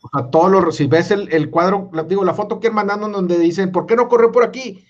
[0.03, 0.77] O sea, todos los.
[0.77, 3.97] Si ves el, el cuadro, digo, la foto que él mandando donde dicen, ¿por qué
[3.97, 4.85] no corrió por aquí?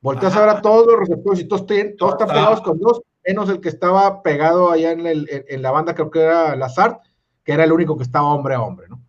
[0.00, 3.60] Volteas a ver a todos los receptores y todos, están pegados con dos, menos el
[3.60, 6.98] que estaba pegado allá en, el, en, la banda, creo que era Lazard,
[7.42, 9.02] que era el único que estaba hombre a hombre, ¿no?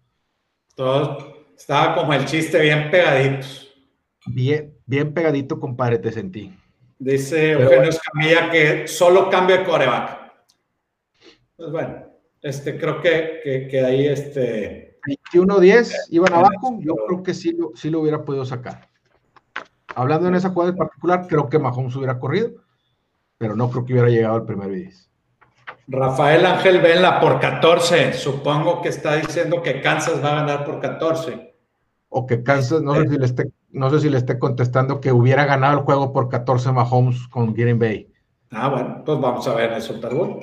[0.74, 3.72] Todos, estaba como el chiste bien pegaditos.
[4.26, 6.52] Bien, bien pegadito, compadre, te sentí.
[7.00, 10.32] Dice Eugenio Escamilla que solo cambio de coreback.
[11.56, 12.06] Pues bueno,
[12.42, 15.00] este, creo que, que, ahí este.
[15.32, 18.90] 21-10 iban abajo, yo creo que sí lo, sí lo hubiera podido sacar.
[19.96, 22.52] Hablando en esa jugada en particular, creo que Mahomes hubiera corrido,
[23.38, 25.10] pero no creo que hubiera llegado al primer 10.
[25.88, 28.14] Rafael Ángel Vela por 14.
[28.14, 31.56] Supongo que está diciendo que Kansas va a ganar por 14.
[32.10, 35.02] O que Kansas, no sé este, si le esté no sé si le esté contestando
[35.02, 38.12] que hubiera ganado el juego por 14 Mahomes con Green Bay.
[38.52, 40.40] Ah, bueno, pues vamos a ver Super Bowl.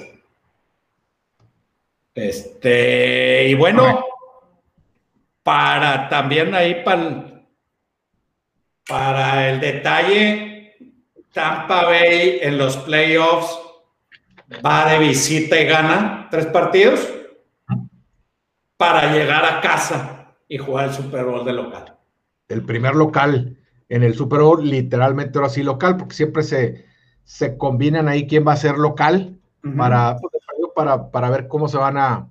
[2.14, 4.04] Este, y bueno,
[5.42, 7.24] para también ahí para
[8.86, 10.76] para el detalle,
[11.32, 13.58] Tampa Bay en los playoffs
[14.64, 17.12] va de visita y gana tres partidos
[18.76, 21.94] para llegar a casa y jugar el Super Bowl de local
[22.48, 26.86] el primer local en el Super Bowl, literalmente ahora sí local, porque siempre se,
[27.24, 29.38] se combinan ahí quién va a ser local
[29.76, 30.18] para,
[30.74, 32.28] para, para ver cómo se van a,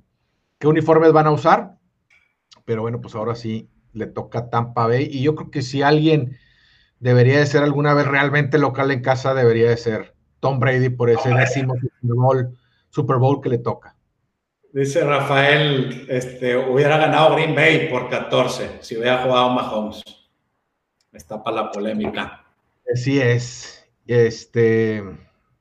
[0.60, 1.78] qué uniformes van a usar.
[2.66, 5.08] Pero bueno, pues ahora sí le toca Tampa Bay.
[5.12, 6.38] Y yo creo que si alguien
[7.00, 11.10] debería de ser alguna vez realmente local en casa, debería de ser Tom Brady por
[11.10, 12.58] ese décimo Super Bowl,
[12.90, 13.96] Super Bowl que le toca.
[14.74, 20.02] Dice Rafael, este, hubiera ganado Green Bay por 14 si hubiera jugado Mahomes.
[21.12, 22.44] Está para la polémica.
[22.92, 23.88] Así es.
[24.08, 25.04] Este,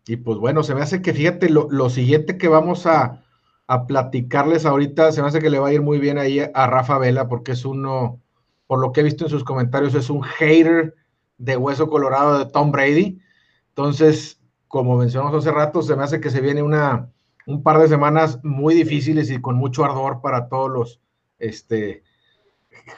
[0.07, 3.22] y pues bueno, se me hace que fíjate, lo, siguiente que vamos a,
[3.66, 6.66] a, platicarles ahorita, se me hace que le va a ir muy bien ahí a
[6.66, 8.18] Rafa Vela, porque es uno,
[8.66, 10.94] por lo que he visto en sus comentarios, es un hater
[11.37, 13.20] de hueso colorado de Tom Brady.
[13.68, 17.12] Entonces, como mencionamos hace rato, se me hace que se viene una
[17.46, 21.00] un par de semanas muy difíciles y con mucho ardor para todos los
[21.38, 22.02] este,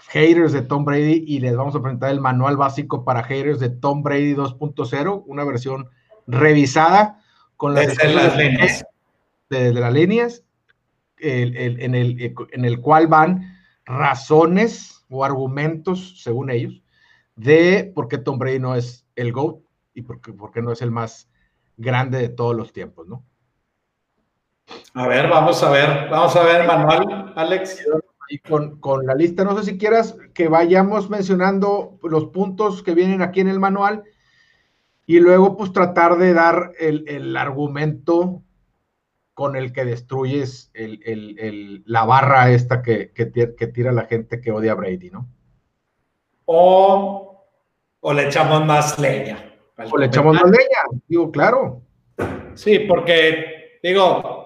[0.09, 3.70] haters de Tom Brady y les vamos a presentar el manual básico para haters de
[3.70, 5.88] Tom Brady 2.0, una versión
[6.26, 7.22] revisada
[7.57, 7.96] con las,
[8.37, 8.85] líneas.
[9.48, 10.44] De, las líneas,
[11.18, 16.83] en, el, en el cual van razones o argumentos, según ellos,
[17.37, 19.61] de por qué Tom Brady no es el GOAT
[19.94, 21.30] y por qué, por qué no es el más
[21.76, 23.24] grande de todos los tiempos, ¿no?
[24.94, 27.85] A ver, vamos a ver, vamos a ver, manual, Alex.
[28.29, 33.20] Y con, la lista, no sé si quieras que vayamos mencionando los puntos que vienen
[33.20, 34.05] aquí en el manual
[35.07, 38.42] y luego pues tratar de dar el, argumento
[39.35, 44.77] con el que destruyes la barra esta que, que, tira la gente que odia a
[44.77, 45.29] Brady, ¿no?
[46.46, 47.46] O,
[48.00, 49.55] o le echamos más leña.
[49.90, 51.83] O le echamos más leña, digo, claro.
[52.55, 54.43] Sí, porque, digo,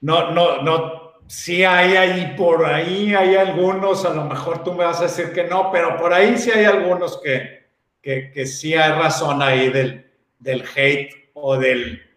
[0.00, 4.84] no, no, no, sí hay ahí, por ahí hay algunos, a lo mejor tú me
[4.84, 7.66] vas a decir que no, pero por ahí sí hay algunos que,
[8.00, 12.08] que, que sí hay razón ahí del, del hate o del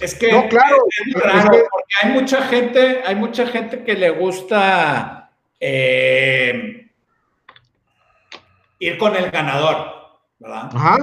[0.00, 0.76] es que no, claro,
[1.14, 6.90] porque hay mucha gente, hay mucha gente que le gusta eh,
[8.78, 10.70] ir con el ganador, ¿verdad?
[10.74, 10.98] Ajá.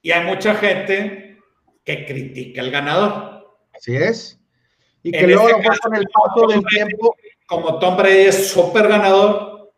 [0.00, 1.38] Y hay mucha gente
[1.84, 3.33] que critica al ganador.
[3.74, 4.40] Así es.
[5.02, 7.16] Y que luego este con el paso del tiempo.
[7.46, 9.72] Como Tom Brady es súper ganador,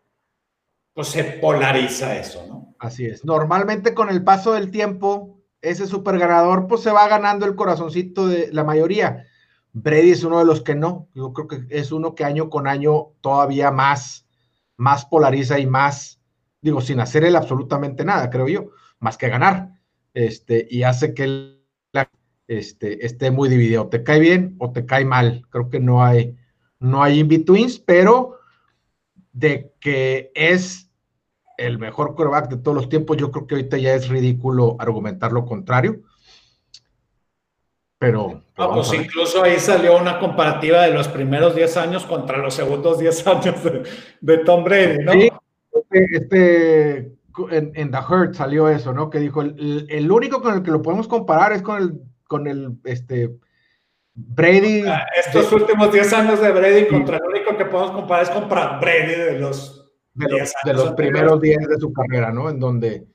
[0.95, 2.75] pues se polariza eso, ¿no?
[2.79, 3.25] Así es.
[3.25, 8.29] Normalmente con el paso del tiempo ese super ganador, pues se va ganando el corazoncito
[8.29, 9.25] de la mayoría.
[9.73, 11.09] Brady es uno de los que no.
[11.15, 14.27] Yo creo que es uno que año con año todavía más,
[14.77, 16.21] más polariza y más,
[16.61, 19.73] digo, sin hacer él absolutamente nada, creo yo, más que ganar.
[20.15, 21.56] Este, y hace que él
[22.49, 23.89] este, esté muy dividido.
[23.89, 25.47] Te cae bien o te cae mal.
[25.51, 26.37] Creo que no hay,
[26.79, 28.39] no hay in-betweens, pero
[29.33, 30.91] de que es
[31.59, 35.33] el mejor quarterback de todos los tiempos, yo creo que ahorita ya es ridículo argumentar
[35.33, 36.03] lo contrario.
[37.99, 38.43] Pero.
[38.55, 43.27] pues incluso ahí salió una comparativa de los primeros 10 años contra los segundos 10
[43.27, 43.57] años
[44.21, 45.13] de, Tom Brady, ¿no?
[45.13, 45.31] Sí,
[45.73, 47.17] este, este
[47.51, 49.09] en, The Hurt salió eso, ¿no?
[49.09, 52.79] Que dijo: el, único con el que lo podemos comparar es con el, con el,
[52.85, 53.31] este,
[54.15, 54.85] Brady.
[55.19, 59.15] Estos últimos 10 años de Brady contra el único que podemos comparar es con Brady
[59.15, 62.49] de los de los, primeros días de su carrera, ¿no?
[62.49, 63.07] En donde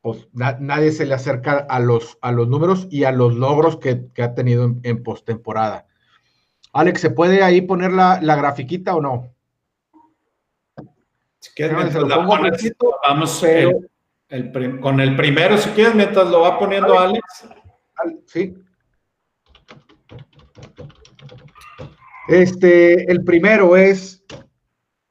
[0.00, 4.06] pues, nadie se le acerca a los, a los números y a los logros que,
[4.22, 5.86] ha tenido en, postemporada.
[6.72, 9.34] Alex, ¿se puede ahí poner la, la grafiquita o no?
[11.40, 12.38] Si quieres, vamos
[14.80, 17.48] con el primero, si quieres, mientras lo va poniendo Alex.
[18.26, 18.54] Sí.
[22.28, 24.20] Este, el primero es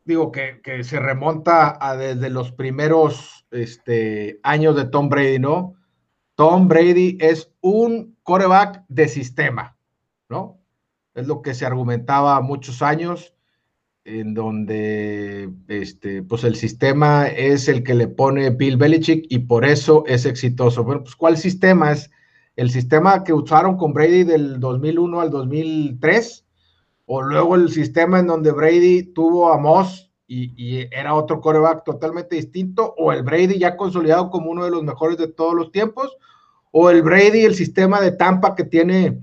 [0.09, 5.75] digo, que, se remonta a desde los primeros este, años de Tom Brady, ¿no?
[6.35, 9.77] Tom Brady es un coreback de sistema,
[10.27, 10.59] ¿no?
[11.13, 13.35] Es lo que se argumentaba muchos años,
[14.03, 19.63] en donde este, pues el sistema es el que le pone Bill Belichick y por
[19.63, 20.83] eso es exitoso.
[20.83, 22.09] Bueno, pues ¿cuál sistema es?
[22.59, 26.45] El sistema que usaron con Brady del 2001 al 2003
[27.05, 32.35] o luego el sistema en donde Brady tuvo a Moss y, era otro coreback totalmente
[32.35, 36.17] distinto, o el Brady ya consolidado como uno de los mejores de todos los tiempos,
[36.71, 39.21] o el Brady, el sistema de Tampa que tiene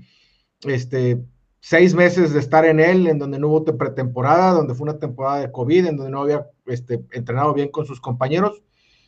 [0.63, 1.23] este,
[1.59, 5.41] seis meses de estar en él, en donde no hubo pretemporada, donde fue una temporada
[5.41, 8.63] de COVID, en donde no había este, entrenado bien con sus compañeros.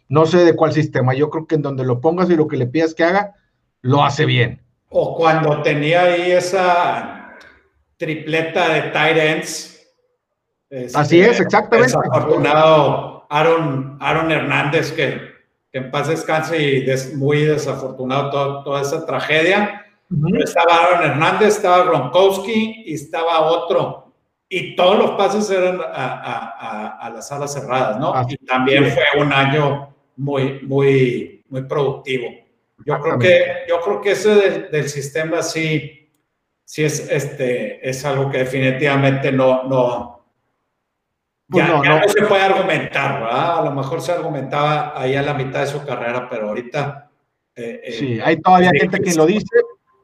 [0.08, 2.58] No sé de cuál sistema, yo creo que en donde lo pongas y lo que
[2.58, 3.34] le pidas que haga,
[3.82, 4.62] lo hace bien.
[4.89, 7.38] O cuando tenía ahí esa
[7.98, 9.88] tripleta de tight ends.
[10.70, 11.96] Este, Así es, exactamente.
[11.96, 15.30] Desafortunado Aaron, Aaron Hernández, que,
[15.72, 19.86] en paz descanse y muy desafortunado toda esa tragedia.
[20.39, 24.13] Estaba Aaron Hernández, estaba Gronkowski y estaba otro.
[24.48, 28.13] Y todos los pases eran a, las salas cerradas, ¿no?
[28.28, 32.30] y también fue un año muy, muy, muy productivo.
[32.86, 36.00] Yo creo que, yo creo que ese del sistema sí
[36.70, 40.24] sí es, este, es algo que definitivamente no, no,
[41.50, 43.58] pues ya, no, se puede argumentar, ¿verdad?
[43.58, 47.10] A lo mejor se argumentaba ahí a la mitad de su carrera, pero ahorita...
[47.56, 49.48] Eh, eh, sí, hay todavía gente que lo dice,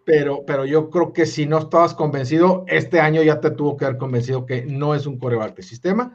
[0.04, 3.86] pero, pero yo creo que si no estabas convencido, este año ya te tuvo que
[3.86, 6.14] haber convencido que no es un coreback de sistema.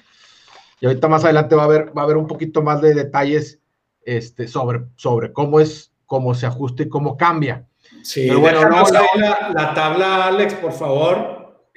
[0.81, 3.61] Y ahorita más adelante va a haber, va a haber un poquito más de detalles
[4.03, 7.69] este, sobre, sobre cómo es, cómo se ajusta y cómo cambia.
[8.03, 8.83] Sí, Pero bueno, no,
[9.15, 11.71] la, la, tabla, Alex, por favor.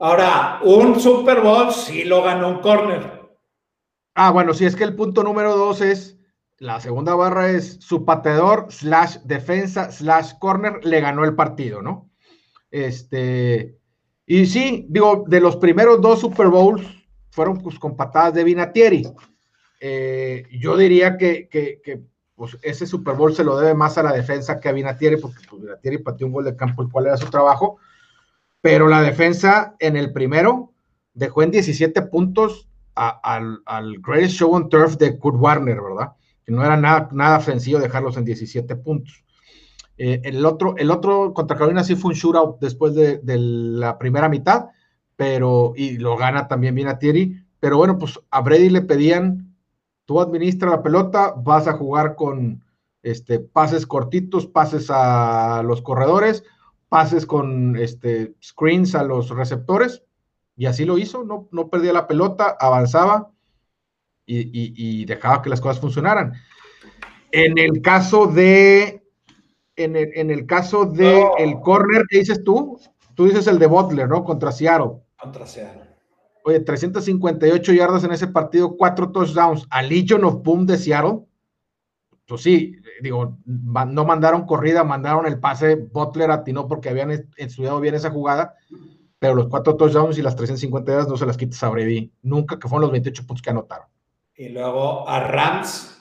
[0.00, 3.22] Ahora, un Super Bowl sí lo ganó un corner.
[4.16, 6.18] Ah, bueno, si es que el punto número dos es,
[6.58, 12.10] la segunda barra es su pateador slash defensa slash corner le ganó el partido, ¿no?
[12.72, 13.78] Este,
[14.26, 16.84] y sí, digo, de los primeros dos Super Bowls
[17.30, 19.06] fueron pues, con patadas de Vinatieri.
[19.78, 22.02] Eh, yo diría que, que, que
[22.34, 25.38] pues ese Super Bowl se lo debe más a la defensa que a Vinatieri, porque
[25.48, 27.78] pues, Vinatieri pateó un gol de campo, el cual era su trabajo,
[28.60, 30.72] pero la defensa en el primero
[31.12, 36.12] dejó en 17 puntos al, al Greatest Show on Turf de Kurt Warner, ¿verdad?
[36.44, 39.24] Que no era nada, nada ofensivo dejarlos en 17 puntos.
[39.96, 44.28] Eh, el, otro, el otro contra Carolina sí fue un shootout después de, la primera
[44.28, 44.66] mitad,
[45.16, 49.43] pero, y lo gana también Thierry, pero bueno, pues a Brady le pedían,
[50.04, 52.62] tú administra la pelota, vas a jugar con
[53.02, 56.44] este, pases cortitos, pases a los corredores,
[56.88, 60.02] pases con este, screens a los receptores,
[60.56, 63.30] y así lo hizo, no, no perdía la pelota, avanzaba
[64.26, 66.32] y, dejaba que las cosas funcionaran.
[67.32, 69.02] En el caso de,
[69.76, 72.78] en el, caso de el corner, ¿qué dices tú?
[73.14, 74.24] Tú dices el de Butler, ¿no?
[74.24, 75.02] Contra Seattle.
[75.18, 75.83] Contra Seattle.
[76.44, 79.66] Oye, 358 yardas en ese partido, cuatro touchdowns.
[79.70, 80.78] A Legion of Boom de.
[82.26, 85.76] Pues sí, digo, no mandaron corrida, mandaron el pase.
[85.76, 88.54] Butler atinó porque habían estudiado bien esa jugada
[89.24, 92.58] pero los cuatro touchdowns y las 350 yardas no se las quites a Brady, nunca,
[92.58, 93.86] que fueron los 28 puntos que anotaron.
[94.36, 95.96] Y luego a Rams,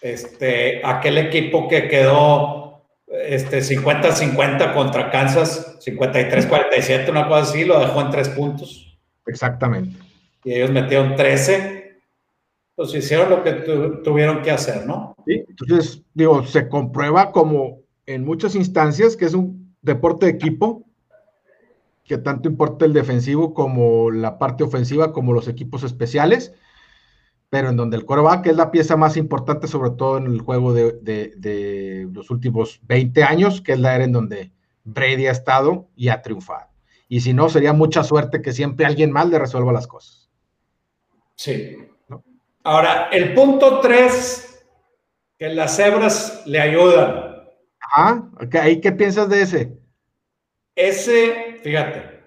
[0.00, 8.00] este, aquel equipo que quedó este, 50-50 contra Kansas, 53-47, una cosa así, lo dejó
[8.00, 8.89] en tres puntos.
[9.26, 9.96] Exactamente.
[10.44, 12.00] Y ellos metieron 13,
[12.74, 13.52] pues hicieron lo que
[14.04, 15.14] tuvieron que hacer, ¿no?
[15.26, 20.84] Sí, entonces, digo, se comprueba como en muchas instancias que es un deporte de equipo,
[22.04, 26.52] que tanto importa el defensivo como la parte ofensiva, como los equipos especiales,
[27.50, 30.72] pero en donde el coreback es la pieza más importante, sobre todo en el juego
[30.72, 34.52] de, los últimos 20 años, que es la era en donde
[34.84, 36.69] Brady ha estado y ha triunfado.
[37.12, 40.30] Y si no, sería mucha suerte que siempre alguien más le resuelva las cosas.
[41.34, 41.76] Sí.
[42.62, 44.64] Ahora, el punto 3,
[45.36, 47.48] que las cebras le ayudan.
[47.80, 48.30] Ajá,
[48.62, 49.72] ¿ahí qué piensas de ese?
[50.76, 52.20] Ese, fíjate,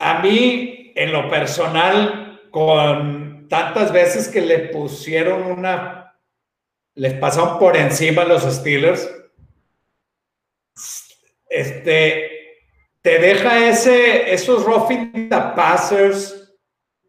[0.00, 6.16] a mí en lo personal, con tantas veces que le pusieron una,
[6.96, 9.08] les pasaron por encima los Steelers,
[11.48, 12.33] este,
[13.04, 16.50] te deja esos roughing the passers,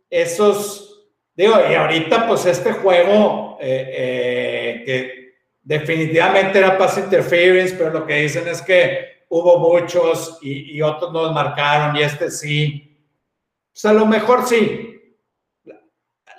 [0.10, 7.92] esos, digo, y ahorita pues este juego eh, eh, que definitivamente era pass interference, pero
[7.92, 13.00] lo que dicen es que hubo muchos y, otros nos marcaron y este sí.
[13.72, 15.02] Pues a lo mejor sí.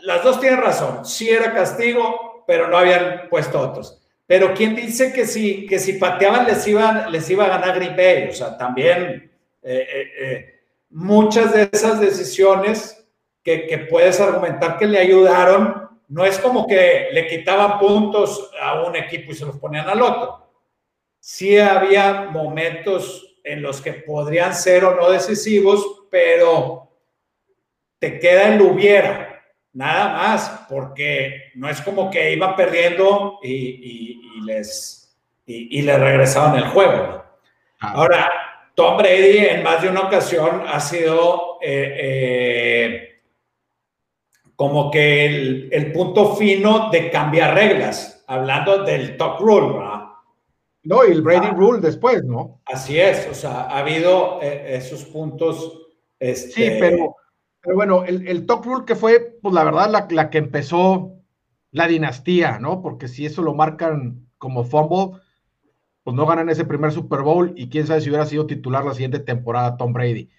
[0.00, 1.06] Las dos tienen razón.
[1.06, 4.02] Sí era castigo, pero no habían puesto otros.
[4.26, 8.28] Pero ¿quién dice que si, que si pateaban les iba, les iba a ganar Green?
[8.28, 9.26] O sea, también
[9.66, 10.60] eh, eh, eh,
[10.90, 13.06] muchas de esas decisiones
[13.42, 18.82] que, que puedes argumentar que le ayudaron, no es como que le quitaban puntos a
[18.82, 20.46] un equipo y se los ponían al otro
[21.26, 26.88] sí había momentos en los que podrían ser o no decisivos, pero
[27.98, 29.42] te queda el hubiera,
[29.72, 36.68] nada más, porque no es como que iba perdiendo y, les, y, le regresaban el
[36.68, 37.24] juego.
[37.80, 37.92] Ah.
[37.94, 38.30] Ahora,
[38.76, 43.22] Tom Brady en más de una ocasión ha sido eh, eh,
[44.54, 50.02] como que el, el, punto fino de cambiar reglas, hablando del top rule, ¿verdad?
[50.82, 51.54] No, y el Brady ah.
[51.56, 52.60] Rule después, ¿no?
[52.66, 55.86] Así es, o sea, ha habido eh, esos puntos.
[56.20, 56.50] Este...
[56.50, 57.16] Sí, pero,
[57.62, 61.14] pero bueno, el, el, Top Rule que fue, pues la verdad, la, la, que empezó
[61.70, 62.82] la dinastía, ¿no?
[62.82, 65.18] Porque si eso lo marcan como fumble,
[66.06, 68.94] pues no ganan ese primer Super Bowl y quién sabe si hubiera sido titular la
[68.94, 70.30] siguiente temporada Tom Brady.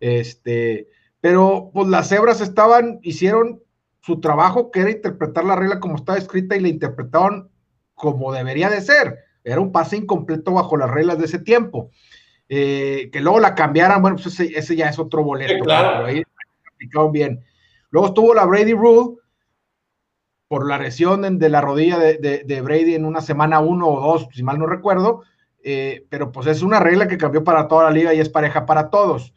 [0.00, 0.88] Este,
[1.20, 3.62] pero pues las cebras estaban, hicieron
[4.00, 7.52] su trabajo, que era interpretar la regla como estaba escrita y la interpretaron
[7.94, 11.92] como debería de ser era un pase incompleto bajo las reglas de ese tiempo.
[12.48, 15.62] Eh, que luego la cambiaran, bueno, pues ese, ya es otro boleto.
[15.62, 16.04] claro.
[16.04, 16.24] ahí
[16.74, 17.44] aplicaron bien.
[17.90, 19.18] Luego estuvo la Brady Rule
[20.52, 24.42] por la lesión de la rodilla de, Brady en una semana uno o dos, si
[24.42, 25.22] mal no recuerdo.
[25.64, 28.66] Eh, pero pues es una regla que cambió para toda la liga y es pareja
[28.66, 29.32] para todos.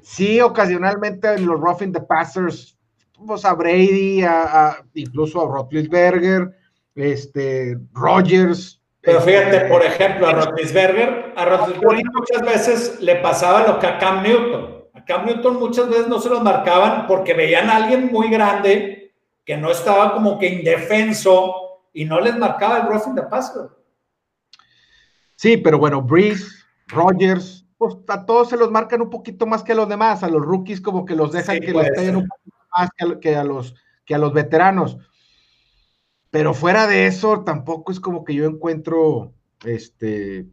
[0.00, 2.78] Sí, ocasionalmente en los roughing the passers,
[3.26, 6.56] pues a Brady, a, incluso a Roethlisberger,
[6.94, 13.78] este, Rogers, pero fíjate, por ejemplo, a Roethlisberger, a Roethlisberger muchas veces le pasaba lo
[13.78, 14.84] que a Cam Newton.
[14.94, 19.03] A Cam Newton muchas veces no se los marcaban porque veían a alguien muy grande
[19.44, 23.76] que no estaba como que indefenso y no les marcaba el roughing de paso.
[25.36, 26.46] Sí, pero bueno, Breeze,
[26.88, 30.28] Rogers, pues a todos se los marcan un poquito más que a los demás, a
[30.28, 33.74] los rookies como que los dejan que los peguen un poquito más que a, los,
[34.04, 34.98] que a los veteranos.
[36.30, 39.34] Pero fuera de eso, tampoco es como que yo encuentro
[39.64, 40.46] este.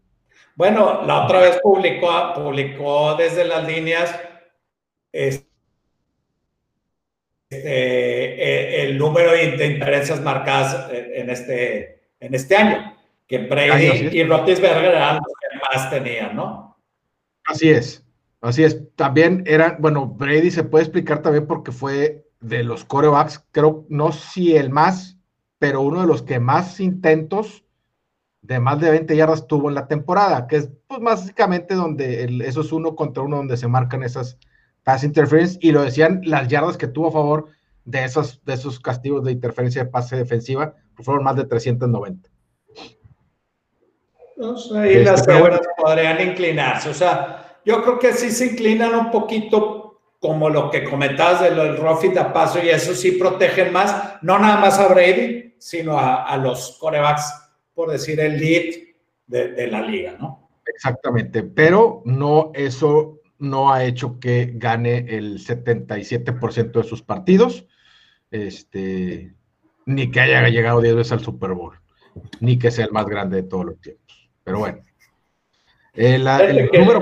[0.56, 4.16] Bueno, la otra vez publicó, publicó desde las líneas
[5.12, 5.51] este,
[7.52, 12.96] eh, el número de, intereses marcadas en este, en este año,
[13.28, 16.78] que Brady y Roethlisberger eran los que más tenían, ¿no?
[17.46, 18.06] Así es,
[18.40, 18.82] así es.
[18.96, 24.12] También eran, bueno, Brady se puede explicar también porque fue de los corebacks, creo, no
[24.12, 25.18] si el más,
[25.60, 27.66] pero uno de los que más intentos
[28.42, 32.62] de más de 20 yardas tuvo en la temporada, que es pues básicamente donde eso
[32.62, 34.38] es uno contra uno donde se marcan esas
[34.84, 37.50] pass interference y lo decían las yardas que tuvo a favor
[37.86, 42.30] de esos, de esos castigos de interferencia de pase defensiva, pues fueron más de 390.
[44.38, 50.00] y las este, podrían inclinarse, o sea, yo creo que sí se inclinan un poquito
[50.20, 54.38] como lo que comentabas de del Rofit a paso y eso sí protegen más, no
[54.38, 57.42] nada más a Brady, sino a, a los corebacks
[57.74, 58.76] por decir, el lead
[59.28, 60.50] de, la liga, ¿no?
[60.66, 67.66] Exactamente, pero no, eso no ha hecho que gane el 77% de sus partidos,
[68.30, 69.34] este,
[69.86, 71.76] ni que haya llegado 10 veces al Super Bowl,
[72.40, 74.30] ni que sea el más grande de todos los tiempos.
[74.44, 74.84] Pero bueno.
[75.94, 76.24] el
[76.72, 77.02] número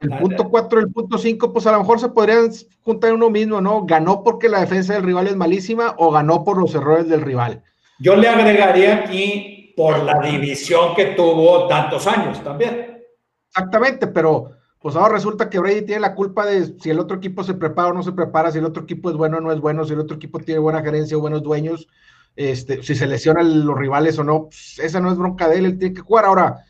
[0.00, 2.50] el punto 4 el punto 5, pues a lo mejor se podrían
[2.82, 3.84] juntar uno mismo, ¿no?
[3.84, 7.64] ¿Ganó porque la defensa del rival es malísima o ganó por los errores del rival?
[7.98, 13.02] Yo le agregaría aquí por la división que tuvo tantos años también.
[13.48, 17.42] Exactamente, pero pues ahora resulta que Brady tiene la culpa de si el otro equipo
[17.42, 19.60] se prepara o no se prepara, si el otro equipo es bueno o no es
[19.60, 21.88] bueno, si el otro equipo tiene buena gerencia o buenos dueños,
[22.36, 25.64] este, si se lesionan los rivales o no, pues, esa no es bronca de él,
[25.66, 26.26] él tiene que jugar.
[26.26, 26.64] Ahora,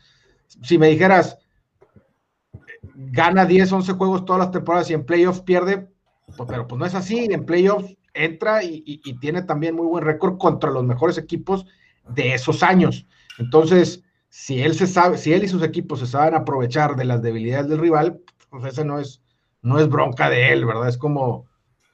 [0.63, 1.37] si me dijeras,
[2.95, 5.87] gana 10, 11 juegos todas las temporadas y en playoffs pierde,
[6.35, 10.37] pues, pero pues no es así, en playoffs entra y tiene también muy buen récord
[10.37, 11.65] contra los mejores equipos
[12.09, 13.05] de esos años.
[13.37, 17.21] Entonces, si él se sabe, si él y sus equipos se saben aprovechar de las
[17.21, 19.21] debilidades del rival, pues ese no es,
[19.61, 20.87] no es bronca de él, ¿verdad?
[20.87, 21.47] Es como,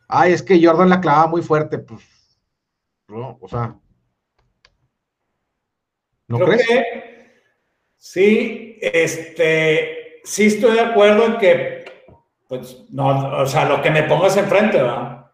[0.08, 2.04] ay, es que Jordan la clavaba muy fuerte, pues,
[3.08, 3.76] no, o sea.
[6.28, 6.66] ¿No crees?
[7.96, 11.86] sí, este, sí estoy de acuerdo en que,
[12.48, 15.28] pues, no, o sea, lo que me pongas enfrente, ¿verdad?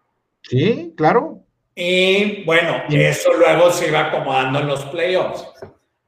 [0.43, 1.43] Sí, claro.
[1.73, 5.47] Y bueno, eso luego se iba acomodando en los playoffs.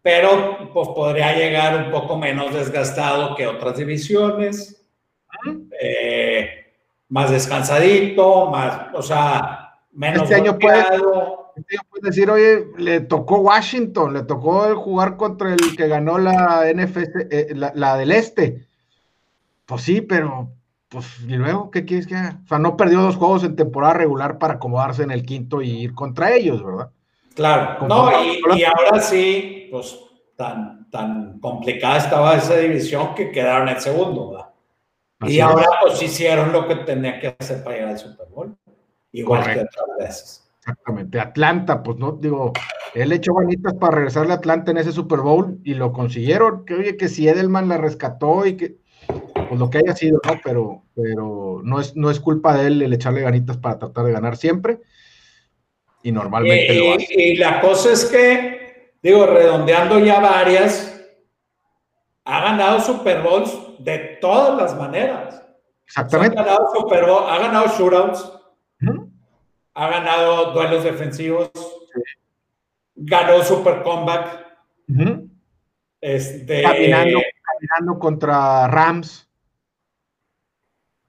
[0.04, 4.86] Pero pues podría llegar un poco menos desgastado que otras divisiones.
[5.82, 6.50] Eh,
[7.10, 10.84] más descansadito, más, o sea, menos este año, puede,
[11.56, 16.98] este decir, oye, le tocó Washington, le tocó jugar contra el que ganó la NFC,
[17.32, 18.68] eh, la del Este.
[19.66, 20.50] Pues sí, pero
[20.94, 22.40] pues, y luego, ¿qué quieres que haga?
[22.46, 25.72] O sea, no perdió dos juegos en temporada regular para acomodarse en el quinto y
[25.72, 26.92] ir contra ellos, ¿verdad?
[27.34, 28.12] Claro, no,
[28.56, 30.00] y, ahora sí, pues
[30.36, 34.50] tan, tan complicada estaba esa división que quedaron en segundo, ¿verdad?
[35.26, 38.56] y ahora pues hicieron lo que tenía que hacer para llegar al Super Bowl,
[39.14, 40.52] igual que otras veces.
[40.60, 42.54] Exactamente, Atlanta, pues no, digo,
[42.94, 46.76] él echó ganitas para regresarle a Atlanta en ese Super Bowl y lo consiguieron, que
[46.76, 48.76] oye, que si Edelman la rescató y que
[49.08, 50.40] pues lo que haya sido, ¿no?
[50.44, 54.12] Pero, pero no, es, no es culpa de él el echarle ganitas para tratar de
[54.12, 54.82] ganar siempre.
[56.04, 57.08] Y normalmente lo hace.
[57.18, 58.63] Y la cosa es que,
[59.04, 60.90] digo, redondeando ya varias,
[62.26, 65.44] ha ganado Super Bowls de todas las maneras.
[65.86, 66.40] Exactamente.
[66.40, 68.32] ha ganado Super Bowl, ha ganado shootouts,
[69.76, 71.52] ha ganado duelos defensivos,
[72.96, 74.46] ganó Super Comeback.
[76.00, 79.30] este, caminando, caminando contra Rams.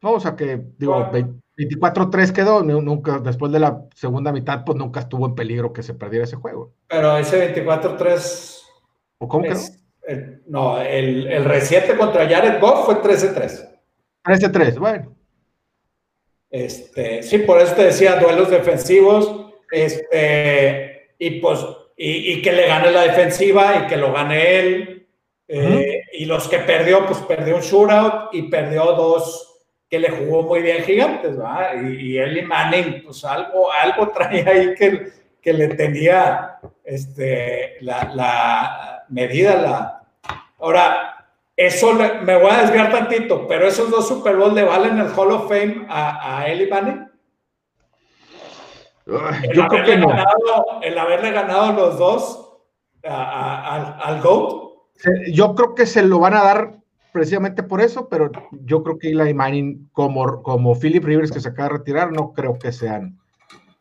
[0.03, 1.11] No, o sea que, digo,
[1.57, 5.95] 24-3 quedó, nunca, después de la segunda mitad, pues nunca estuvo en peligro que se
[5.95, 6.73] perdiera ese juego.
[6.89, 8.63] Pero ese 24-3.
[9.19, 9.61] ¿O cómo quedó?
[10.47, 13.71] no, el, el reciente contra Jared Goff fue 13-3.
[14.25, 15.17] 13-3, bueno.
[16.51, 21.59] Este, sí, por eso te decía duelos defensivos, este, y pues,
[21.97, 25.09] y, que le gane la defensiva y que lo gane él.
[25.49, 29.54] Eh, y los que perdió, pues perdió un shootout y perdió dos
[29.89, 31.75] que le jugó muy bien Gigantes, ¿verdad?
[31.83, 38.11] Y, y Eli Manning, pues algo, algo traía ahí que, que le tenía este, la,
[38.15, 39.57] la medida.
[39.57, 40.03] La...
[40.59, 45.13] Ahora, eso me voy a desviar tantito, pero esos dos Super Bowl le valen el
[45.15, 47.09] Hall of Fame a, a Eli Manning.
[49.07, 50.09] yo creo que no.
[50.09, 52.59] Ganado, el haberle ganado los dos
[53.05, 54.65] al, al GOAT.
[55.33, 56.84] Yo creo que se lo van a dar
[57.15, 61.49] precisamente por eso, pero yo creo que Eli Manning, como, como Philip Rivers, que se
[61.49, 63.21] acaba de retirar, no creo que sean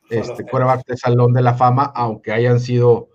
[0.08, 3.10] este quarterback de Salón de la Fama, aunque hayan sido,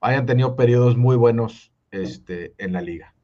[0.00, 3.14] hayan tenido periodos muy buenos este, en la liga.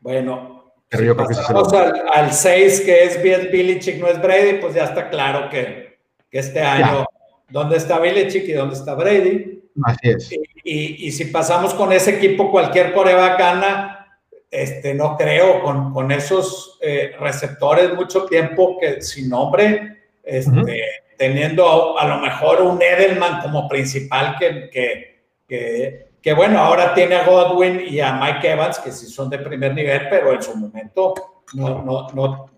[0.00, 4.74] Bueno, pero yo creo que al 6, que es Bill Belichick, no es Brady, pues
[4.76, 5.98] ya está claro que,
[6.30, 7.04] que este año,
[7.48, 9.60] ¿dónde está Belichick y dónde está Brady?
[9.82, 10.30] Así es.
[10.62, 13.97] y, si pasamos con ese equipo, cualquier coreback gana,
[14.50, 20.82] este, no creo, con, con esos eh, receptores mucho tiempo que sin nombre, este,
[21.16, 27.16] teniendo a, lo mejor un Edelman como principal que, que, que, que, bueno, ahora tiene
[27.16, 30.56] a Godwin y a Mike Evans, que sí son de primer nivel, pero en su
[30.56, 31.14] momento
[31.54, 32.50] no, no, no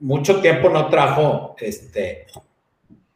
[0.00, 2.26] mucho tiempo no trajo este,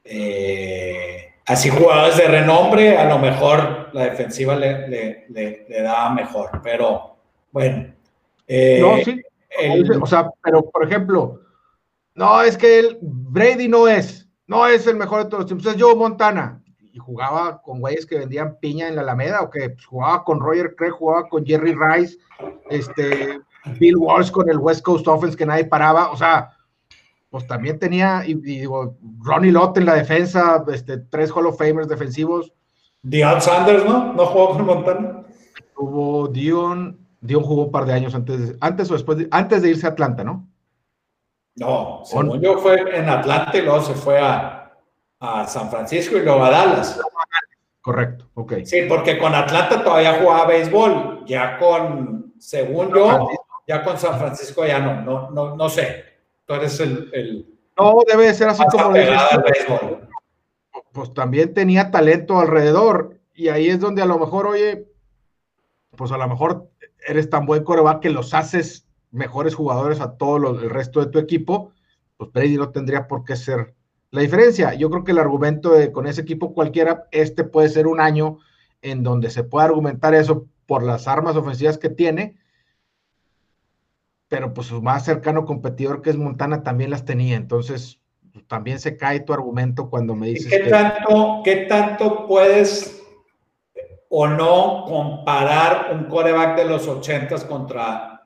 [0.05, 6.61] eh, así jugadores de renombre, a lo mejor la defensiva le, le, le, da mejor,
[6.63, 7.17] pero
[7.51, 7.95] bueno.
[8.47, 9.23] Eh, no, sí.
[10.01, 11.41] o sea, pero por ejemplo,
[12.15, 15.67] no, es que el Brady no es, no es el mejor de todos los tiempos,
[15.67, 16.63] es Joe Montana.
[16.95, 20.41] Y jugaba con güeyes que vendían piña en la Alameda, o que pues, jugaba con
[20.41, 22.19] Roger Craig, jugaba con Jerry Rice,
[22.69, 23.41] este,
[23.79, 26.51] Bill Walsh con el West Coast Offense que nadie paraba, o sea,
[27.31, 31.89] pues también tenía, y, digo, Ronnie Lott en la defensa, este, tres Hall of Famers
[31.89, 32.53] defensivos.
[33.03, 34.13] Dion Sanders, ¿no?
[34.13, 35.23] ¿No jugó con Montana?
[35.75, 39.87] Hubo Dion, Dion jugó un par de años antes, antes o después, antes de irse
[39.87, 40.47] a Atlanta, ¿no?
[41.55, 44.73] No, según yo fue en Atlanta y luego se fue a,
[45.21, 47.01] a San Francisco y luego a Dallas.
[47.81, 48.55] Correcto, ok.
[48.65, 53.29] Sí, porque con Atlanta todavía jugaba béisbol, ya con, según yo,
[53.67, 56.13] ya con San Francisco ya no, no, no, no sé
[56.45, 57.47] tú eres el...
[57.79, 58.93] no, debe ser así como...
[60.93, 64.89] Pues también tenía talento alrededor y ahí es donde a lo mejor, oye,
[65.97, 66.69] pues a lo mejor
[67.07, 71.19] eres tan buen coreback que los haces mejores jugadores a todo el resto de tu
[71.19, 71.73] equipo,
[72.17, 73.75] pues Brady no tendría por qué ser
[74.11, 74.75] la diferencia.
[74.75, 78.39] Yo creo que el argumento de con ese equipo cualquiera, este puede ser un año
[78.81, 82.37] en donde se puede argumentar eso por las armas ofensivas que tiene
[84.33, 88.01] pero pues su más cercano competidor que es Montana también las tenía, entonces
[88.47, 90.51] también se cae tu argumento cuando me dices...
[90.51, 93.02] ¿Qué, tanto, ¿Qué tanto puedes
[94.15, 98.23] o no comparar un coreback de los 80 contra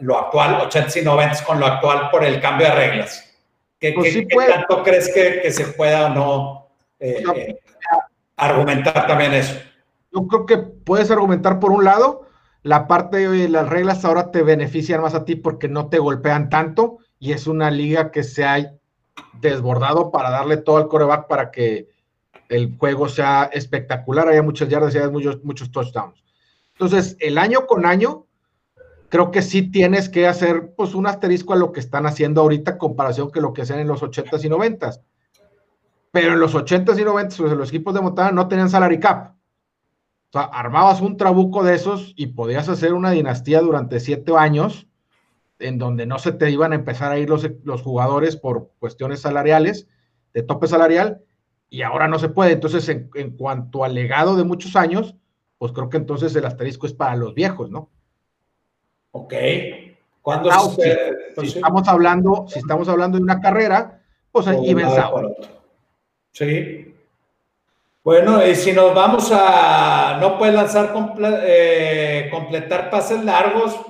[0.00, 3.32] lo actual, 80 y 90 con lo actual por el cambio de reglas?
[3.78, 6.68] ¿Qué, pues tanto crees que, se pueda o no
[6.98, 7.60] eh, eh,
[8.36, 9.54] argumentar también eso?
[10.12, 12.26] Yo creo que puedes argumentar por un lado,
[12.64, 16.50] la parte de las reglas ahora te benefician más a ti porque no te golpean
[16.50, 18.72] tanto y es una liga que se ha
[19.40, 21.91] desbordado para darle todo al coreback para que
[22.52, 26.22] el juego sea espectacular, haya muchas yardas y muchos, muchos touchdowns.
[26.72, 28.26] Entonces, el año con año,
[29.08, 32.76] creo que sí tienes que hacer pues un asterisco a lo que están haciendo ahorita
[32.76, 35.00] comparación que lo que hacían en los 80s y 90s.
[36.10, 39.34] Pero en los 80s y 90s, pues, los equipos de montada no tenían salary cap.
[40.28, 44.88] O sea, armabas un trabuco de esos y podías hacer una dinastía durante siete años
[45.58, 49.20] en donde no se te iban a empezar a ir los, los jugadores por cuestiones
[49.20, 49.86] salariales,
[50.34, 51.22] de tope salarial,
[51.72, 52.52] y ahora no se puede.
[52.52, 55.16] Entonces, en, cuanto al legado de muchos años,
[55.56, 57.88] pues creo que entonces el asterisco es para los viejos, ¿no?
[59.12, 59.32] Ok.
[60.20, 64.76] ¿Cuándo si, estamos hablando, si estamos hablando de una carrera, pues ahí
[66.32, 66.94] Sí.
[68.04, 70.92] Bueno, y si nos vamos a, no puede lanzar,
[71.46, 73.80] eh, completar pases largos,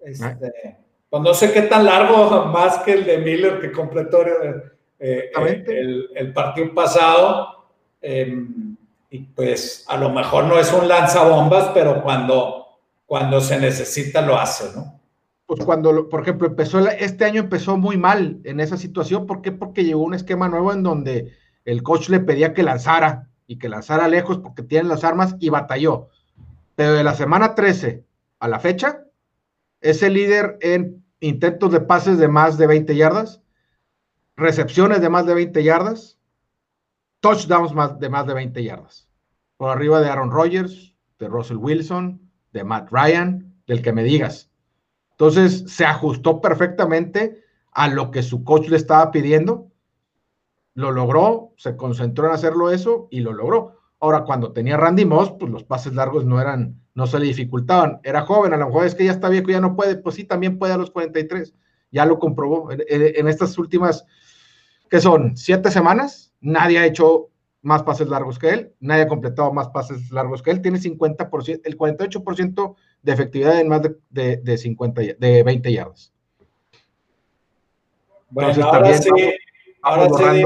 [0.00, 0.76] este,
[1.08, 4.73] pues no sé qué tan largo, más que el de Miller que completó eh,
[5.06, 5.30] eh,
[5.66, 7.66] el, el, partido pasado.
[8.00, 8.74] Em,
[9.10, 14.38] y pues a lo mejor no es un lanzabombas, pero cuando, cuando se necesita lo
[14.38, 14.98] hace, ¿no?
[15.44, 19.26] Pues cuando, por ejemplo, empezó, este año empezó muy mal en esa situación.
[19.26, 19.52] ¿Por qué?
[19.52, 21.34] Porque llegó un esquema nuevo en donde
[21.66, 25.50] el coach le pedía que lanzara y que lanzara lejos porque tienen las armas y
[25.50, 26.08] batalló.
[26.76, 28.02] Pero de la semana 13
[28.38, 29.04] a la fecha,
[29.82, 33.43] es el líder en intentos de pases de más de 20 yardas,
[34.36, 36.18] recepciones de más de 20 yardas,
[37.20, 39.08] touchdowns de más de 20 yardas.
[39.56, 42.20] Por arriba de Aaron Rodgers, de Russell Wilson,
[42.52, 44.50] de Matt Ryan, del que me digas.
[45.12, 49.70] Entonces se ajustó perfectamente a lo que su coach le estaba pidiendo
[50.74, 53.80] lo logró, se concentró en hacerlo eso y lo logró.
[54.00, 58.00] Ahora, cuando tenía Randy Moss, pues los pases largos no eran, no se le dificultaban.
[58.02, 60.24] Era joven, a lo mejor es que ya está viejo, ya no puede, pues sí,
[60.24, 61.54] también puede a los 43.
[61.90, 62.70] Ya lo comprobó.
[62.72, 64.04] En, estas últimas,
[64.94, 65.36] que son?
[65.36, 66.32] ¿Siete semanas?
[66.40, 67.30] Nadie ha hecho
[67.62, 70.62] más pases largos que él, nadie ha completado más pases largos que él.
[70.62, 76.12] Tiene 50%, el 48% de efectividad en más de, de, 50, de 20 yardas.
[78.30, 79.10] Bueno, ahora sí.
[79.82, 80.42] Ahora sí,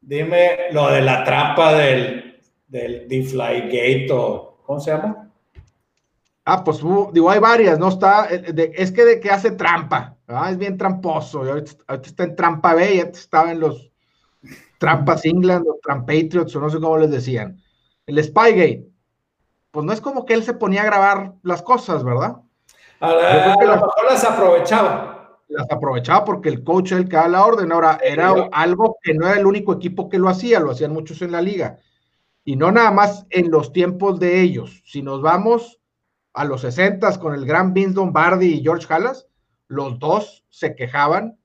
[0.00, 5.28] dime, lo de la trampa del, del Gate o ¿cómo se llama?
[6.44, 6.78] Ah, pues
[7.12, 7.88] digo, hay varias, ¿no?
[7.88, 11.40] Está, eh, es que de que hace trampa, es bien tramposo.
[11.40, 13.90] Ahorita, está en trampa B y estaba en los
[14.78, 17.60] trampas England o Trump Patriots o no sé cómo les decían.
[18.06, 18.86] el Spygate,
[19.70, 22.36] pues no es como que él se ponía a grabar las cosas, ¿verdad?
[23.00, 25.40] A, lo mejor las aprovechaba.
[25.48, 27.72] Las aprovechaba porque el coach era el que daba la orden.
[27.72, 31.20] Ahora, era algo que no era el único equipo que lo hacía, lo hacían muchos
[31.22, 31.78] en la liga.
[32.44, 34.82] Y no nada más en los tiempos de ellos.
[34.86, 35.80] Si nos vamos
[36.34, 39.26] a los 60 con el gran Vince Lombardi y George Halas,
[39.68, 41.38] los dos se quejaban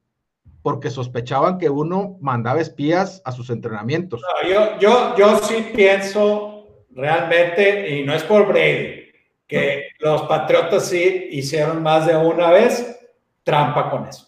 [0.61, 4.21] porque sospechaban que uno mandaba espías a sus entrenamientos.
[4.47, 9.05] yo, yo, yo sí pienso realmente, y no es por Brady,
[9.47, 12.99] que los Patriotas sí hicieron más de una vez
[13.43, 14.27] trampa con eso.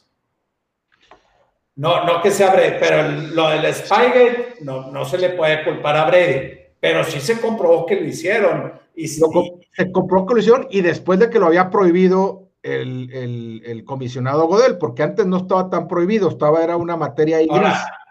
[1.75, 5.97] No, no que sea Brady, pero lo del Spygate no, no se le puede culpar
[5.97, 8.73] a Brady, pero sí se comprobó que lo hicieron.
[8.95, 9.21] Y, se
[9.91, 15.03] comprobó que lo hicieron y después de que lo había prohibido el, comisionado Godel, porque
[15.03, 17.47] antes no estaba tan prohibido, estaba, era una materia ahí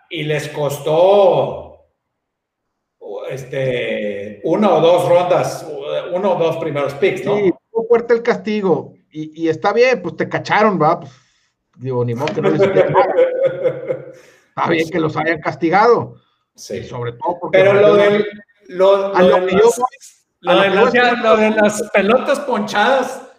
[0.09, 1.71] Y les costó
[3.31, 5.67] este, una o dos rondas,
[6.13, 7.37] uno o dos primeros picks, ¿no?
[7.37, 8.95] Sí, fue fuerte el castigo.
[9.13, 11.01] Y, está bien, pues te cacharon, va.
[11.01, 11.11] Pues,
[11.77, 12.85] digo, ni modo que no les Está
[14.69, 16.15] bien que los hayan castigado.
[16.55, 16.85] Sí.
[16.85, 17.59] sobre todo porque.
[17.59, 18.25] Pero lo, del,
[18.69, 19.13] lo,
[21.37, 23.30] de las pelotas ponchadas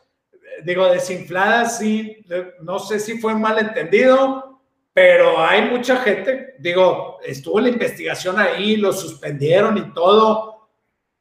[0.63, 2.25] digo, desinfladas, sí,
[2.61, 4.61] no sé si fue mal entendido,
[4.93, 10.69] pero hay mucha gente, digo, estuvo la investigación ahí, lo suspendieron y todo,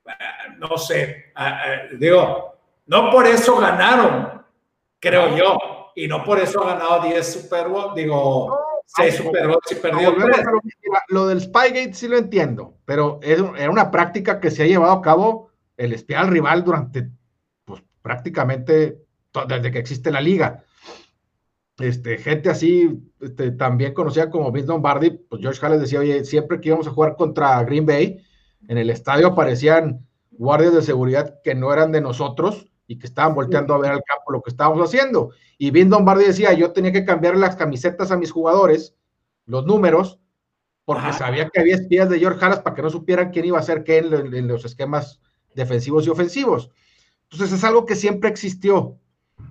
[0.07, 0.13] eh,
[0.59, 1.33] no sé,
[1.99, 2.55] digo,
[2.87, 4.43] no por eso ganaron,
[4.99, 5.59] creo yo,
[5.95, 10.15] y no por eso ha ganado 10 Super Bowl, digo, 6 Super Bowl y perdió
[11.09, 15.03] Lo del Spygate sí lo entiendo, pero era una práctica que se ha llevado a
[15.03, 17.09] cabo el espiar al rival durante,
[17.65, 18.99] pues prácticamente
[19.49, 20.65] desde que existe la liga.
[21.79, 26.61] Este, gente así, este, también conocida como Vince Lombardi, pues George Halle decía, oye, siempre
[26.61, 28.23] que íbamos a jugar contra Green Bay,
[28.69, 33.35] en el estadio aparecían guardias de seguridad que no eran de nosotros y que estaban
[33.35, 35.31] volteando a ver al campo lo que estábamos haciendo.
[35.57, 38.95] Y Vince Lombardi decía, yo tenía que cambiar las camisetas a mis jugadores,
[39.47, 40.21] los números,
[40.85, 43.63] porque sabía que había espías de George Halas para que no supieran quién iba a
[43.63, 45.21] ser qué en los esquemas
[45.55, 46.71] defensivos y ofensivos.
[47.31, 48.99] Entonces es algo que siempre existió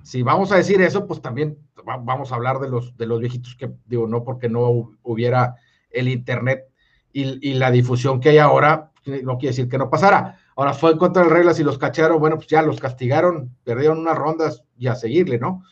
[0.04, 3.56] si vamos a decir eso, pues también vamos a hablar de los, de los viejitos
[3.56, 5.56] que, digo, no porque no hubiera
[5.90, 6.66] el Internet
[7.12, 10.38] y, la difusión que hay ahora, no quiere decir que no pasara.
[10.56, 13.56] Ahora fue en contra de las reglas y los cacharon, bueno, pues ya los castigaron,
[13.64, 15.64] perdieron unas rondas y a seguirle, ¿no?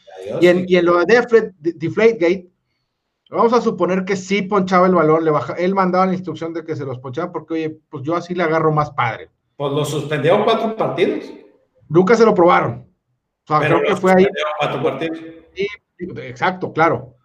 [0.41, 1.05] y, en, y en lo de
[1.59, 2.49] Deflategate,
[3.29, 6.63] vamos a suponer que sí ponchaba el balón, le baja, él mandaba la instrucción de
[6.63, 9.29] que se los ponchaba porque, oye, pues yo así le agarro más padre.
[9.57, 11.25] Pues lo suspendieron cuatro partidos.
[11.89, 12.86] Nunca se lo probaron.
[13.49, 14.27] O creo que fue ahí.
[16.17, 17.15] exacto, claro.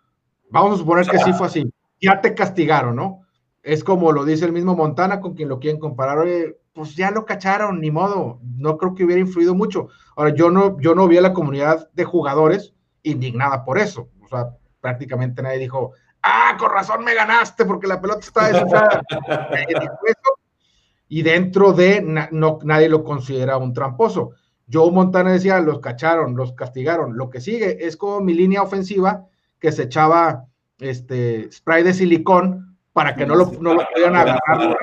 [0.50, 1.72] Vamos a suponer que sí fue así.
[2.00, 3.22] Ya te castigaron, ¿no?
[3.62, 6.18] Es como lo dice el mismo Montana con quien lo quieren comparar.
[6.18, 8.40] Oye, pues ya lo cacharon, ni modo.
[8.42, 9.88] No creo que hubiera influido mucho.
[10.16, 14.08] Ahora, yo no, yo no vi a la comunidad de jugadores indignada por eso.
[14.22, 15.92] O sea, prácticamente nadie dijo,
[16.22, 19.02] ah, con razón me ganaste porque la pelota está desinflada.
[21.08, 24.32] y dentro de, no, nadie lo considera un tramposo.
[24.72, 27.16] Joe Montana decía, los cacharon, los castigaron.
[27.16, 29.26] Lo que sigue es como mi línea ofensiva
[29.58, 30.46] que se echaba
[30.78, 34.76] este spray de silicón para que no lo, no lo pudieran agarrar.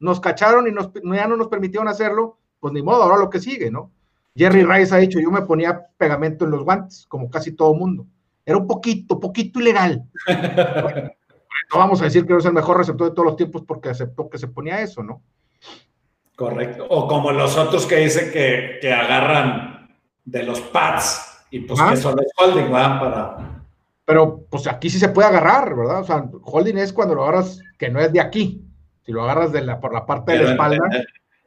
[0.00, 3.40] Nos cacharon y nos, ya no nos permitieron hacerlo, pues ni modo, ahora lo que
[3.40, 3.90] sigue, ¿no?
[4.34, 8.06] Jerry Rice ha dicho, yo me ponía pegamento en los guantes, como casi todo mundo.
[8.44, 10.04] Era un poquito, poquito ilegal.
[11.72, 13.88] no vamos a decir que no es el mejor receptor de todos los tiempos porque
[13.88, 15.22] aceptó que se ponía eso, ¿no?
[16.36, 16.86] Correcto.
[16.90, 19.88] O como los otros que dicen que, que agarran
[20.24, 23.00] de los pads y pues que son los holding, ¿verdad?
[23.00, 23.62] Para...
[24.04, 26.00] Pero pues aquí sí se puede agarrar, ¿verdad?
[26.00, 28.62] O sea, holding es cuando lo agarras que no es de aquí.
[29.04, 30.78] Si lo agarras de la, por la parte de la espalda.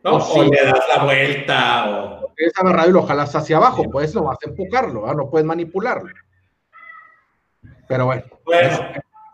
[0.03, 2.33] No, o le das la vuelta o.
[2.37, 5.17] Es agarrado y lo jalas hacia abajo, pues no vas a empujarlo, ¿verdad?
[5.17, 6.09] no puedes manipularlo.
[7.87, 8.23] Pero bueno.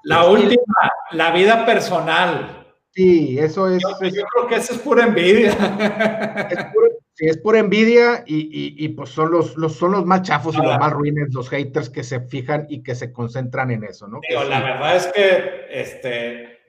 [0.03, 2.64] La última, la vida personal.
[2.96, 3.84] Sí, eso es.
[3.84, 5.52] Yo, creo que eso es pura envidia.
[7.14, 10.78] sí, es pura envidia y, pues son los, los, son los más chafos y los
[10.78, 14.22] más ruines, los haters que se fijan y que se concentran en eso, ¿no?
[14.48, 16.60] la verdad es que este,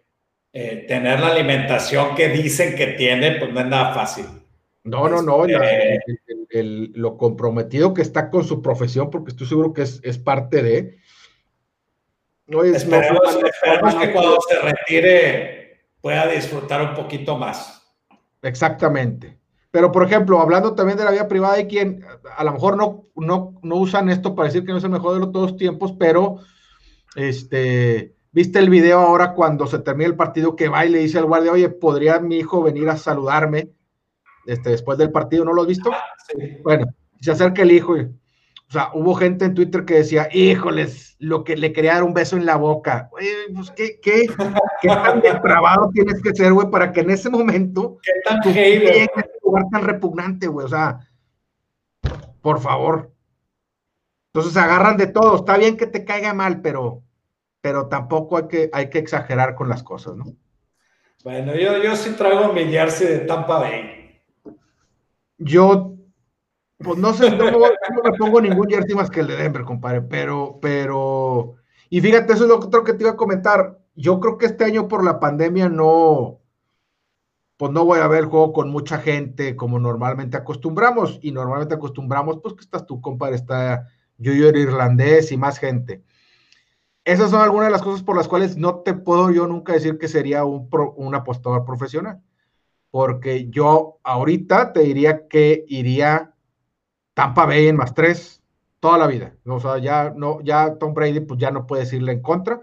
[0.53, 4.27] eh, tener la alimentación que dicen que tiene, pues no es nada fácil.
[4.83, 5.45] No, no, no.
[5.45, 10.63] Este lo comprometido que está con su profesión, porque estoy seguro que es, es parte
[10.63, 10.99] de.
[12.47, 13.21] No es, esperemos,
[14.01, 15.56] que cuando se retire
[16.07, 17.83] pueda disfrutar un poquito más.
[18.41, 19.41] Exactamente.
[19.73, 22.05] Pero, por ejemplo, hablando también de la vida privada, hay quien
[22.37, 25.15] a lo mejor no, no, no usan esto para decir que no es el mejor
[25.15, 26.37] de los todos tiempos, pero
[27.17, 31.19] este, viste el video ahora cuando se termina el partido que va y le dice
[31.19, 33.73] al guardia, oye, ¿podría mi hijo venir a saludarme?
[34.47, 35.91] este, después del partido, ¿no lo has visto?
[36.63, 36.87] Bueno,
[37.21, 38.09] se acerca el hijo y,
[38.69, 42.15] o sea, hubo gente en Twitter que decía, híjoles, lo que le quería dar un
[42.15, 43.09] beso en la boca.
[43.13, 44.27] Oye, pues, ¿qué, qué,
[44.83, 48.51] qué tan depravado tienes que ser, güey, para que en ese momento ¿Qué tan tu
[48.53, 49.09] hater?
[49.43, 50.67] lugar tan repugnante, güey?
[50.67, 50.99] O sea,
[52.43, 53.13] por favor.
[54.33, 55.37] Entonces agarran de todo.
[55.37, 57.03] Está bien que te caiga mal, pero,
[57.61, 60.25] pero tampoco hay que, hay que exagerar con las cosas, ¿no?
[61.23, 64.21] Bueno, yo, yo sí traigo mi jersey de Tampa Bay.
[65.39, 65.96] Yo,
[66.79, 67.45] pues no sé, no,
[68.05, 71.55] me pongo ningún jersey más que el de Denver, compadre, pero, pero,
[71.89, 73.79] y fíjate, eso es lo otro que te iba a comentar.
[73.95, 76.41] Yo creo que este año por la pandemia no,
[77.57, 81.75] pues no voy a ver el juego con mucha gente como normalmente acostumbramos, y normalmente
[81.75, 86.03] acostumbramos, pues que estás tú, compadre, está Junior Irlandés y más gente.
[87.05, 89.97] Esas son algunas de las cosas por las cuales no te puedo yo nunca decir
[89.97, 92.21] que sería un, pro- un apostador profesional
[92.91, 96.35] porque yo ahorita te diría que iría
[97.17, 98.43] Tampa Bay en más tres
[98.79, 99.35] toda la vida.
[99.47, 102.61] O sea, ya no, ya Tom Brady, pues ya no puedes irle en contra.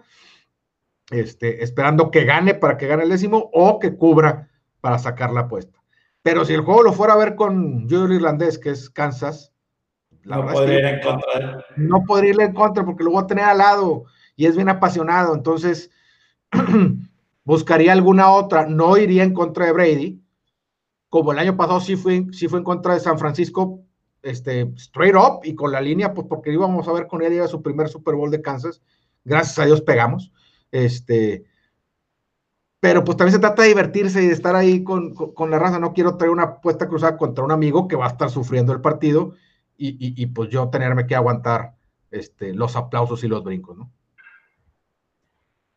[1.10, 5.42] Este, esperando que gane para que gane el décimo o que cubra para sacar la
[5.42, 5.80] apuesta.
[6.22, 9.52] Pero si el juego lo fuera a ver con Junior Irlandés, que es Kansas,
[10.22, 13.28] la No podría ir en contra no podría irle en contra porque lo voy a
[13.28, 15.34] tener al lado y es bien apasionado.
[15.34, 15.90] Entonces,
[17.44, 18.68] buscaría alguna otra.
[18.68, 20.24] No iría en contra de Brady.
[21.10, 23.84] Como el año pasado sí fue, sí fue en contra de San Francisco,
[24.24, 27.62] este, straight up y con la línea, pues porque íbamos a ver con era su
[27.62, 28.82] primer Super Bowl de Kansas.
[29.24, 30.32] Gracias a Dios pegamos.
[30.72, 31.46] Este,
[32.80, 35.80] pero pues también se trata de divertirse y de estar ahí con, con, la raza.
[35.80, 38.82] No quiero traer una apuesta cruzada contra un amigo que va a estar sufriendo el
[38.82, 39.36] partido
[39.78, 41.76] y, y, y pues yo tenerme que aguantar
[42.10, 43.92] este, los aplausos y los brincos, ¿no?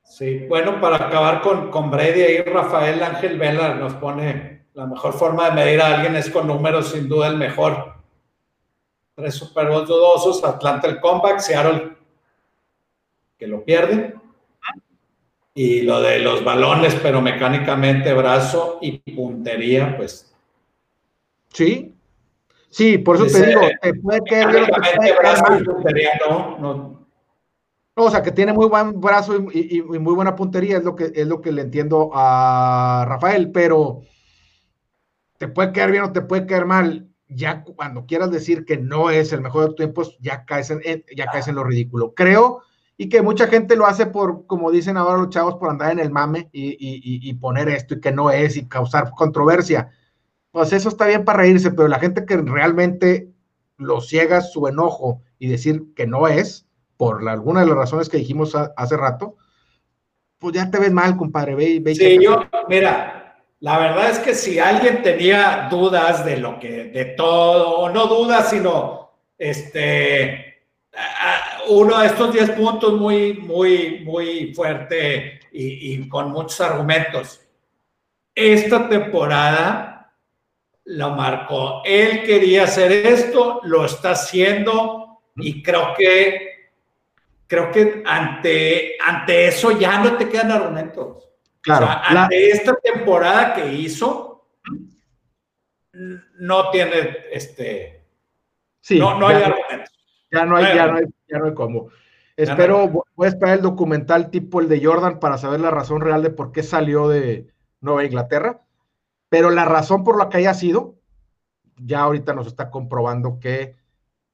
[0.03, 5.15] Sí, bueno, para acabar con, con Brady, ahí Rafael Ángel Vela nos pone la mejor
[5.15, 7.96] forma de medir a alguien es con números, sin duda el mejor.
[9.17, 11.97] Tres Super Bowls dudosos, Atlanta el comeback, Seattle
[13.39, 14.15] que lo pierde.
[15.55, 20.35] Y lo de los balones, pero mecánicamente brazo y puntería, pues.
[21.51, 21.95] Sí,
[22.69, 25.51] sí, por eso Dice, te digo, te puede caer bien o te puede brazo y
[25.51, 25.65] mal.
[25.65, 27.07] puntería, no,
[27.99, 30.95] o sea, que tiene muy buen brazo y, y- y muy buena puntería, es lo
[30.95, 34.03] que es lo que le entiendo a Rafael, pero
[35.39, 37.09] te puede caer bien o te puede caer mal.
[37.29, 40.81] Ya cuando quieras decir que no es el mejor de tus tiempos, ya caes en,
[40.85, 42.15] en- ya caes en lo ridículo.
[42.15, 42.63] Creo
[42.97, 45.99] y que mucha gente lo hace por, como dicen ahora los chavos, por andar en
[45.99, 49.91] el mame y, y- y- poner esto y que no es y causar controversia.
[50.51, 53.29] Pues eso está bien para reírse, pero la gente que realmente
[53.77, 56.67] lo ciega su enojo y decir que no es,
[56.97, 59.37] por la- alguna de las razones que dijimos a- hace rato,
[60.39, 61.55] pues ya te ves mal, compadre.
[61.55, 63.26] Ve, ve Sí, yo, mira,
[63.61, 68.07] la verdad es que si alguien tenía dudas de lo que, de todo, o no
[68.07, 70.63] dudas, sino este,
[71.69, 77.41] uno de estos 10 puntos muy, muy, muy fuerte y, y con muchos argumentos.
[78.35, 80.13] Esta temporada
[80.85, 81.83] lo marcó.
[81.85, 86.57] Él quería hacer esto, lo está haciendo y creo que
[87.47, 91.29] creo que ante, ante eso ya no te quedan argumentos.
[91.67, 94.47] Claro, O sea, la- ante esta temporada que hizo,
[96.39, 98.05] no tiene este.
[98.81, 99.93] sí, no, no ya, hay argumentos.
[100.31, 101.89] ya no hay, ya no hay, ya no hay cómo.
[102.37, 102.87] Espero,
[103.17, 106.31] voy a esperar el documental tipo el de Jordan para saber la razón real de
[106.31, 107.49] por qué salió de
[107.81, 108.63] Nueva Inglaterra,
[109.29, 110.95] pero la razón por la que haya sido,
[111.79, 113.75] ya ahorita nos está comprobando que,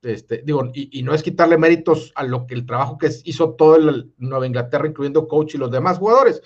[0.03, 3.55] este, digo, y, y no es quitarle méritos a lo que el trabajo que hizo
[3.55, 6.43] todo el Nueva Inglaterra, incluyendo coach y los demás jugadores,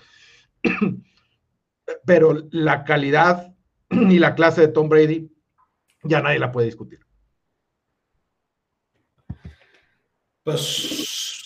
[2.06, 3.52] pero la calidad
[3.90, 5.30] y la clase de Tom Brady
[6.02, 7.00] ya nadie la puede discutir.
[10.42, 11.42] Pues.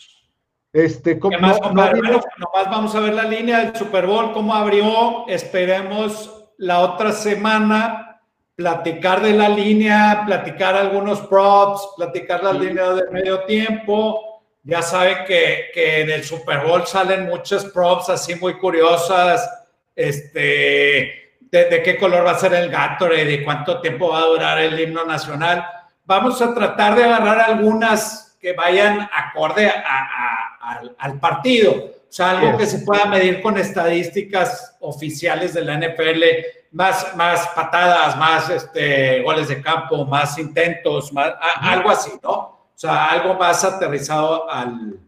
[0.72, 2.00] Este, ¿Qué ¿cómo- más, no- no compadre?
[2.00, 5.26] vimos- Bueno, nomás vamos a ver la línea del Super Bowl, cómo abrió.
[5.26, 8.20] Esperemos la otra semana
[8.54, 12.66] platicar de la línea, platicar algunos props, platicar las Sí.
[12.66, 14.29] líneas de medio tiempo.
[14.62, 19.48] Ya saben que, que en el Super Bowl salen muchas props así muy curiosas.
[19.96, 24.26] Este, de, de qué color va a ser el Gatorade, de cuánto tiempo va a
[24.26, 25.64] durar el himno nacional.
[26.04, 31.72] Vamos a tratar de agarrar algunas que vayan acorde a- a- al, al partido.
[31.72, 36.22] O sea, algo que se pueda medir con estadísticas oficiales de la NFL,
[36.72, 42.59] más, más patadas, más este, goles de campo, más intentos, más, a- algo así, ¿no?
[42.80, 44.98] O sea, algo más aterrizado al,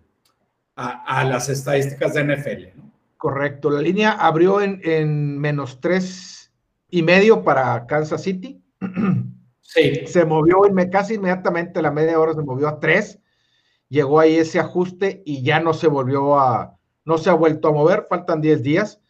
[0.77, 2.93] a, a las estadísticas de NFL, ¿no?
[3.17, 6.53] Correcto, la línea abrió en, en menos tres
[6.91, 8.63] y medio para Kansas City.
[9.63, 10.07] Sí.
[10.07, 10.59] Se movió
[10.91, 13.19] casi inmediatamente, la media hora se movió a 3,
[13.89, 17.73] llegó ahí ese ajuste y ya no se volvió a, no se ha vuelto a
[17.73, 19.01] mover, faltan 10 días.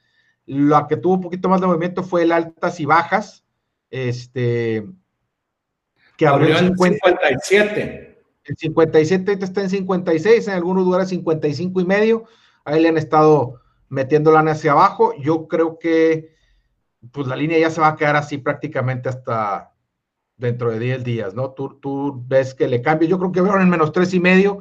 [0.46, 3.44] La que tuvo un poquito más de movimiento fue el altas y bajas,
[3.90, 4.86] este,
[6.16, 8.11] que abrió, en 57.
[8.44, 12.24] En 57, ahorita está en 56, en algunos lugares 55 y medio.
[12.64, 15.14] Ahí le han estado metiendo lana hacia abajo.
[15.20, 16.34] Yo creo que
[17.10, 19.72] pues la línea ya se va a quedar así prácticamente hasta
[20.36, 21.50] dentro de 10 días, ¿no?
[21.50, 23.08] Tú, tú ves que le cambia.
[23.08, 24.58] Yo creo que vieron en menos tres y medio,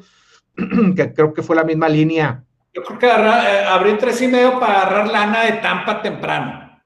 [0.96, 2.44] que creo que fue la misma línea.
[2.74, 6.82] Yo creo que eh, abrió tres y medio para agarrar lana de Tampa temprano.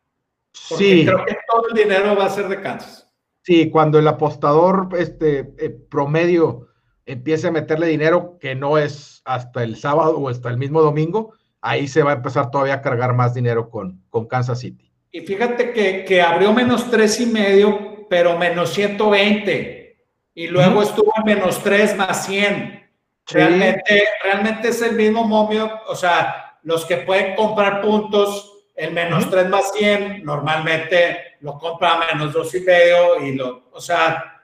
[0.51, 1.05] sí.
[1.05, 3.09] Creo que todo el dinero va a ser de Kansas.
[3.41, 6.69] Sí, cuando el apostador este, eh, promedio
[7.05, 11.33] empiece a meterle dinero, que no es hasta el sábado o hasta el mismo domingo,
[11.61, 14.91] ahí se va a empezar todavía a cargar más dinero con, con Kansas City.
[15.15, 19.97] Y fíjate que, abrió menos tres y medio, pero menos 120.
[20.33, 22.85] Y luego estuvo en menos 3 más 100.
[23.27, 25.71] Realmente, realmente es el mismo momio.
[25.87, 31.93] O sea, los que pueden comprar puntos, el menos 3 más 100, normalmente lo compra
[31.93, 33.25] a menos dos y medio.
[33.25, 34.34] Y lo, o sea,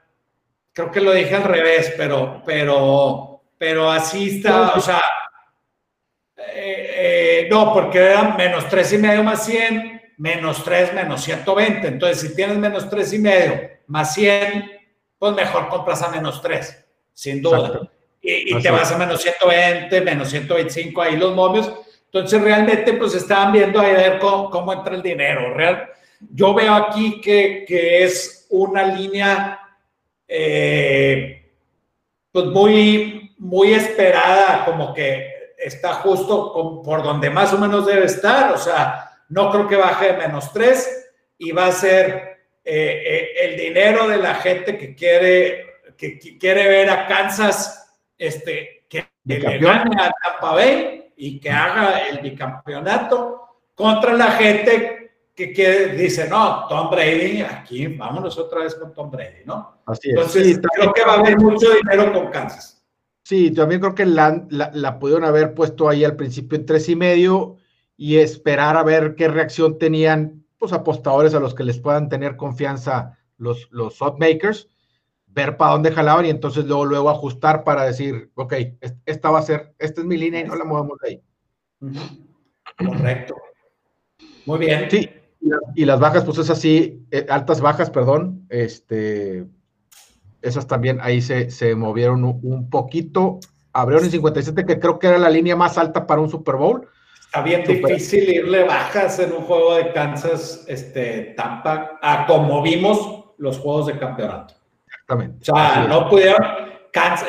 [0.74, 4.74] creo que lo dije al revés, pero, pero, pero así está.
[4.74, 5.02] O sea,
[6.38, 11.88] eh, eh, no, porque era menos tres y medio más 100 menos 3, menos 120.
[11.88, 14.70] Entonces, si tienes menos 3 y medio más 100,
[15.18, 17.90] pues mejor compras a menos 3, sin duda.
[18.22, 21.74] Y, te vas a menos 120, menos 125, ahí los momios.
[22.06, 25.56] Entonces, realmente, pues estaban viendo a ver cómo, entra el dinero.
[25.56, 29.61] Real, yo veo aquí que, que es una línea,
[30.34, 31.46] eh,
[32.32, 38.54] pues muy, muy esperada, como que está justo por donde más o menos debe estar.
[38.54, 43.30] O sea, no creo que baje de menos 3 y va a ser eh, eh,
[43.42, 45.66] el dinero de la gente que quiere,
[45.98, 52.08] que, quiere ver a Kansas este, que, le gane a Tampa Bay y que haga
[52.08, 55.01] el bicampeonato contra la gente
[55.36, 59.82] que quiere, dice, no, Tom Brady, aquí vámonos otra vez con Tom Brady, ¿no?
[59.86, 60.16] Así es.
[60.16, 62.84] Entonces, creo que va a haber mucho dinero con Kansas.
[63.24, 66.90] Sí, también creo que la, la, la pudieron haber puesto ahí al principio en tres
[66.90, 67.58] y medio
[67.96, 72.36] y esperar a ver qué reacción tenían pues apostadores a los que les puedan tener
[72.36, 74.68] confianza los, los makers,
[75.28, 78.54] ver para dónde jalaban y entonces luego, luego ajustar para decir, ok,
[79.06, 81.22] esta va a ser, esta es mi línea y no la movemos de ahí.
[82.78, 83.36] Correcto.
[84.46, 84.90] Muy bien.
[84.90, 85.10] Sí,
[85.76, 89.46] y las bajas, pues es así, eh, altas bajas, perdón, este,
[90.42, 93.40] esas también ahí se, se movieron un, un poquito,
[93.74, 96.88] abrieron en 57, que creo que era la línea más alta para un Super Bowl,
[97.32, 103.24] Está bien difícil irle bajas en un juego de Kansas, este, Tampa, a como vimos
[103.38, 104.54] los juegos de campeonato.
[104.86, 105.50] Exactamente.
[105.50, 106.46] O sea, no pudieron.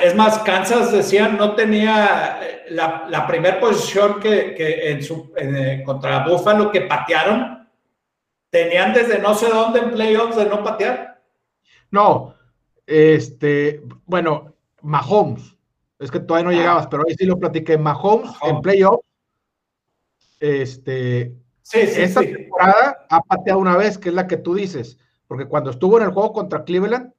[0.03, 5.33] es más, Kansas decían no tenía eh, la, la primera posición que, que en su,
[5.37, 7.62] eh, contra Buffalo que patearon.
[8.53, 11.21] Tenían desde no sé dónde en playoffs de no patear.
[11.91, 12.35] No,
[12.87, 15.57] este, bueno, Mahomes.
[15.99, 16.61] Es que todavía no ah.
[16.61, 17.79] llegabas, pero ahí sí lo platiqué.
[17.79, 18.31] Mahomes.
[18.43, 19.05] en playoffs
[20.39, 21.35] este,
[21.73, 25.97] esta temporada ha pateado una vez, que es la que tú dices, porque cuando estuvo
[25.99, 27.13] en el juego contra Cleveland,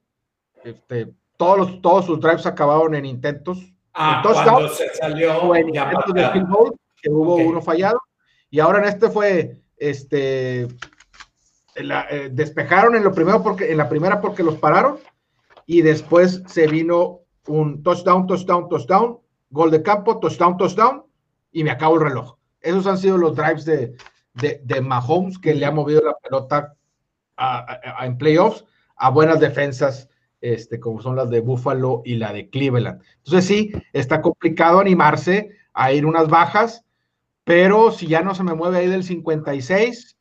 [0.64, 3.74] este, todos, los, todos sus drives acabaron en intentos.
[3.94, 8.00] Ah, cuando se salió en intentos de field goal, que hubo uno fallado,
[8.50, 10.68] y ahora en este fue, este,
[11.76, 14.98] eh, despejaron en lo primero porque, en la primera porque los pararon,
[15.66, 19.20] y después se vino un touchdown, touchdown, touchdown,
[19.50, 21.04] gol de campo, touchdown, touchdown,
[21.52, 22.36] y me acabo el reloj.
[22.62, 23.96] Esos han sido los drives de,
[24.34, 26.76] de, Mahomes que le ha movido la pelota
[28.02, 28.66] en playoffs
[28.96, 30.10] a buenas defensas,
[30.42, 33.02] este, como son las de Buffalo y la de Cleveland.
[33.18, 36.84] Entonces sí, está complicado animarse a ir unas bajas,
[37.44, 40.18] pero si ya no se me mueve ahí del 56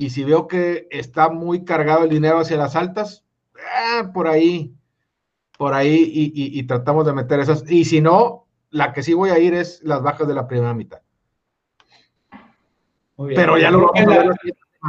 [0.00, 3.22] y si veo que está muy cargado el dinero hacia las altas,
[3.54, 4.74] eh, por ahí,
[5.58, 7.70] por ahí y tratamos de meter esas.
[7.70, 10.72] Y si no, la que sí voy a ir es las bajas de la primera
[10.72, 11.02] mitad.
[13.28, 14.36] Pero ya lo vamos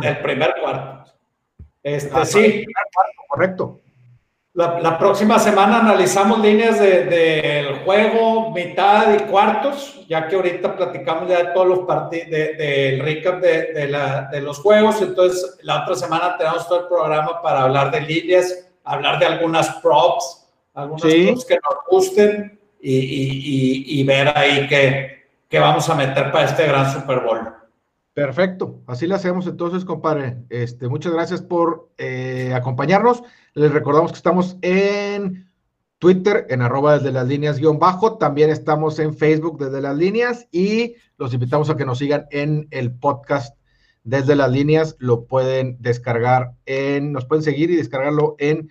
[0.02, 1.12] El primer cuarto.
[1.84, 2.66] Este, ah, sí.
[3.28, 3.82] correcto.
[4.54, 11.30] La, próxima semana analizamos líneas del de, juego, mitad y cuartos, ya que ahorita platicamos
[11.30, 15.02] ya de todos los partidos, del de, recap de, los juegos.
[15.02, 19.70] Entonces, la otra semana tenemos todo el programa para hablar de líneas, hablar de algunas
[19.76, 25.96] props, algunas props que nos gusten y, y, y, ver ahí qué, qué vamos a
[25.96, 27.61] meter para este gran Super Bowl.
[28.14, 30.44] Perfecto, así lo hacemos entonces, compadre.
[30.50, 33.24] Este, muchas gracias por eh, acompañarnos.
[33.54, 35.50] Les recordamos que estamos en
[35.98, 38.18] Twitter, en arroba desde las líneas guion bajo.
[38.18, 42.68] También estamos en Facebook desde las líneas y los invitamos a que nos sigan en
[42.72, 43.56] el podcast
[44.04, 44.98] desde las líneas.
[45.00, 48.70] Lo pueden descargar en, nos pueden seguir y descargarlo en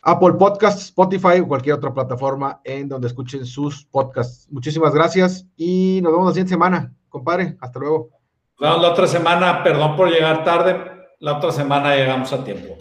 [0.00, 4.48] Apple Podcasts, Spotify o cualquier otra plataforma en donde escuchen sus podcasts.
[4.50, 7.56] Muchísimas gracias y nos vemos la siguiente semana, compadre.
[7.60, 8.21] Hasta luego.
[8.62, 10.76] La otra semana, perdón por llegar tarde,
[11.18, 12.76] la otra semana llegamos a tiempo.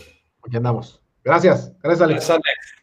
[0.45, 1.01] Aquí andamos.
[1.23, 1.71] Gracias.
[1.81, 2.27] Gracias, Alex.
[2.27, 2.80] Gracias, Alex.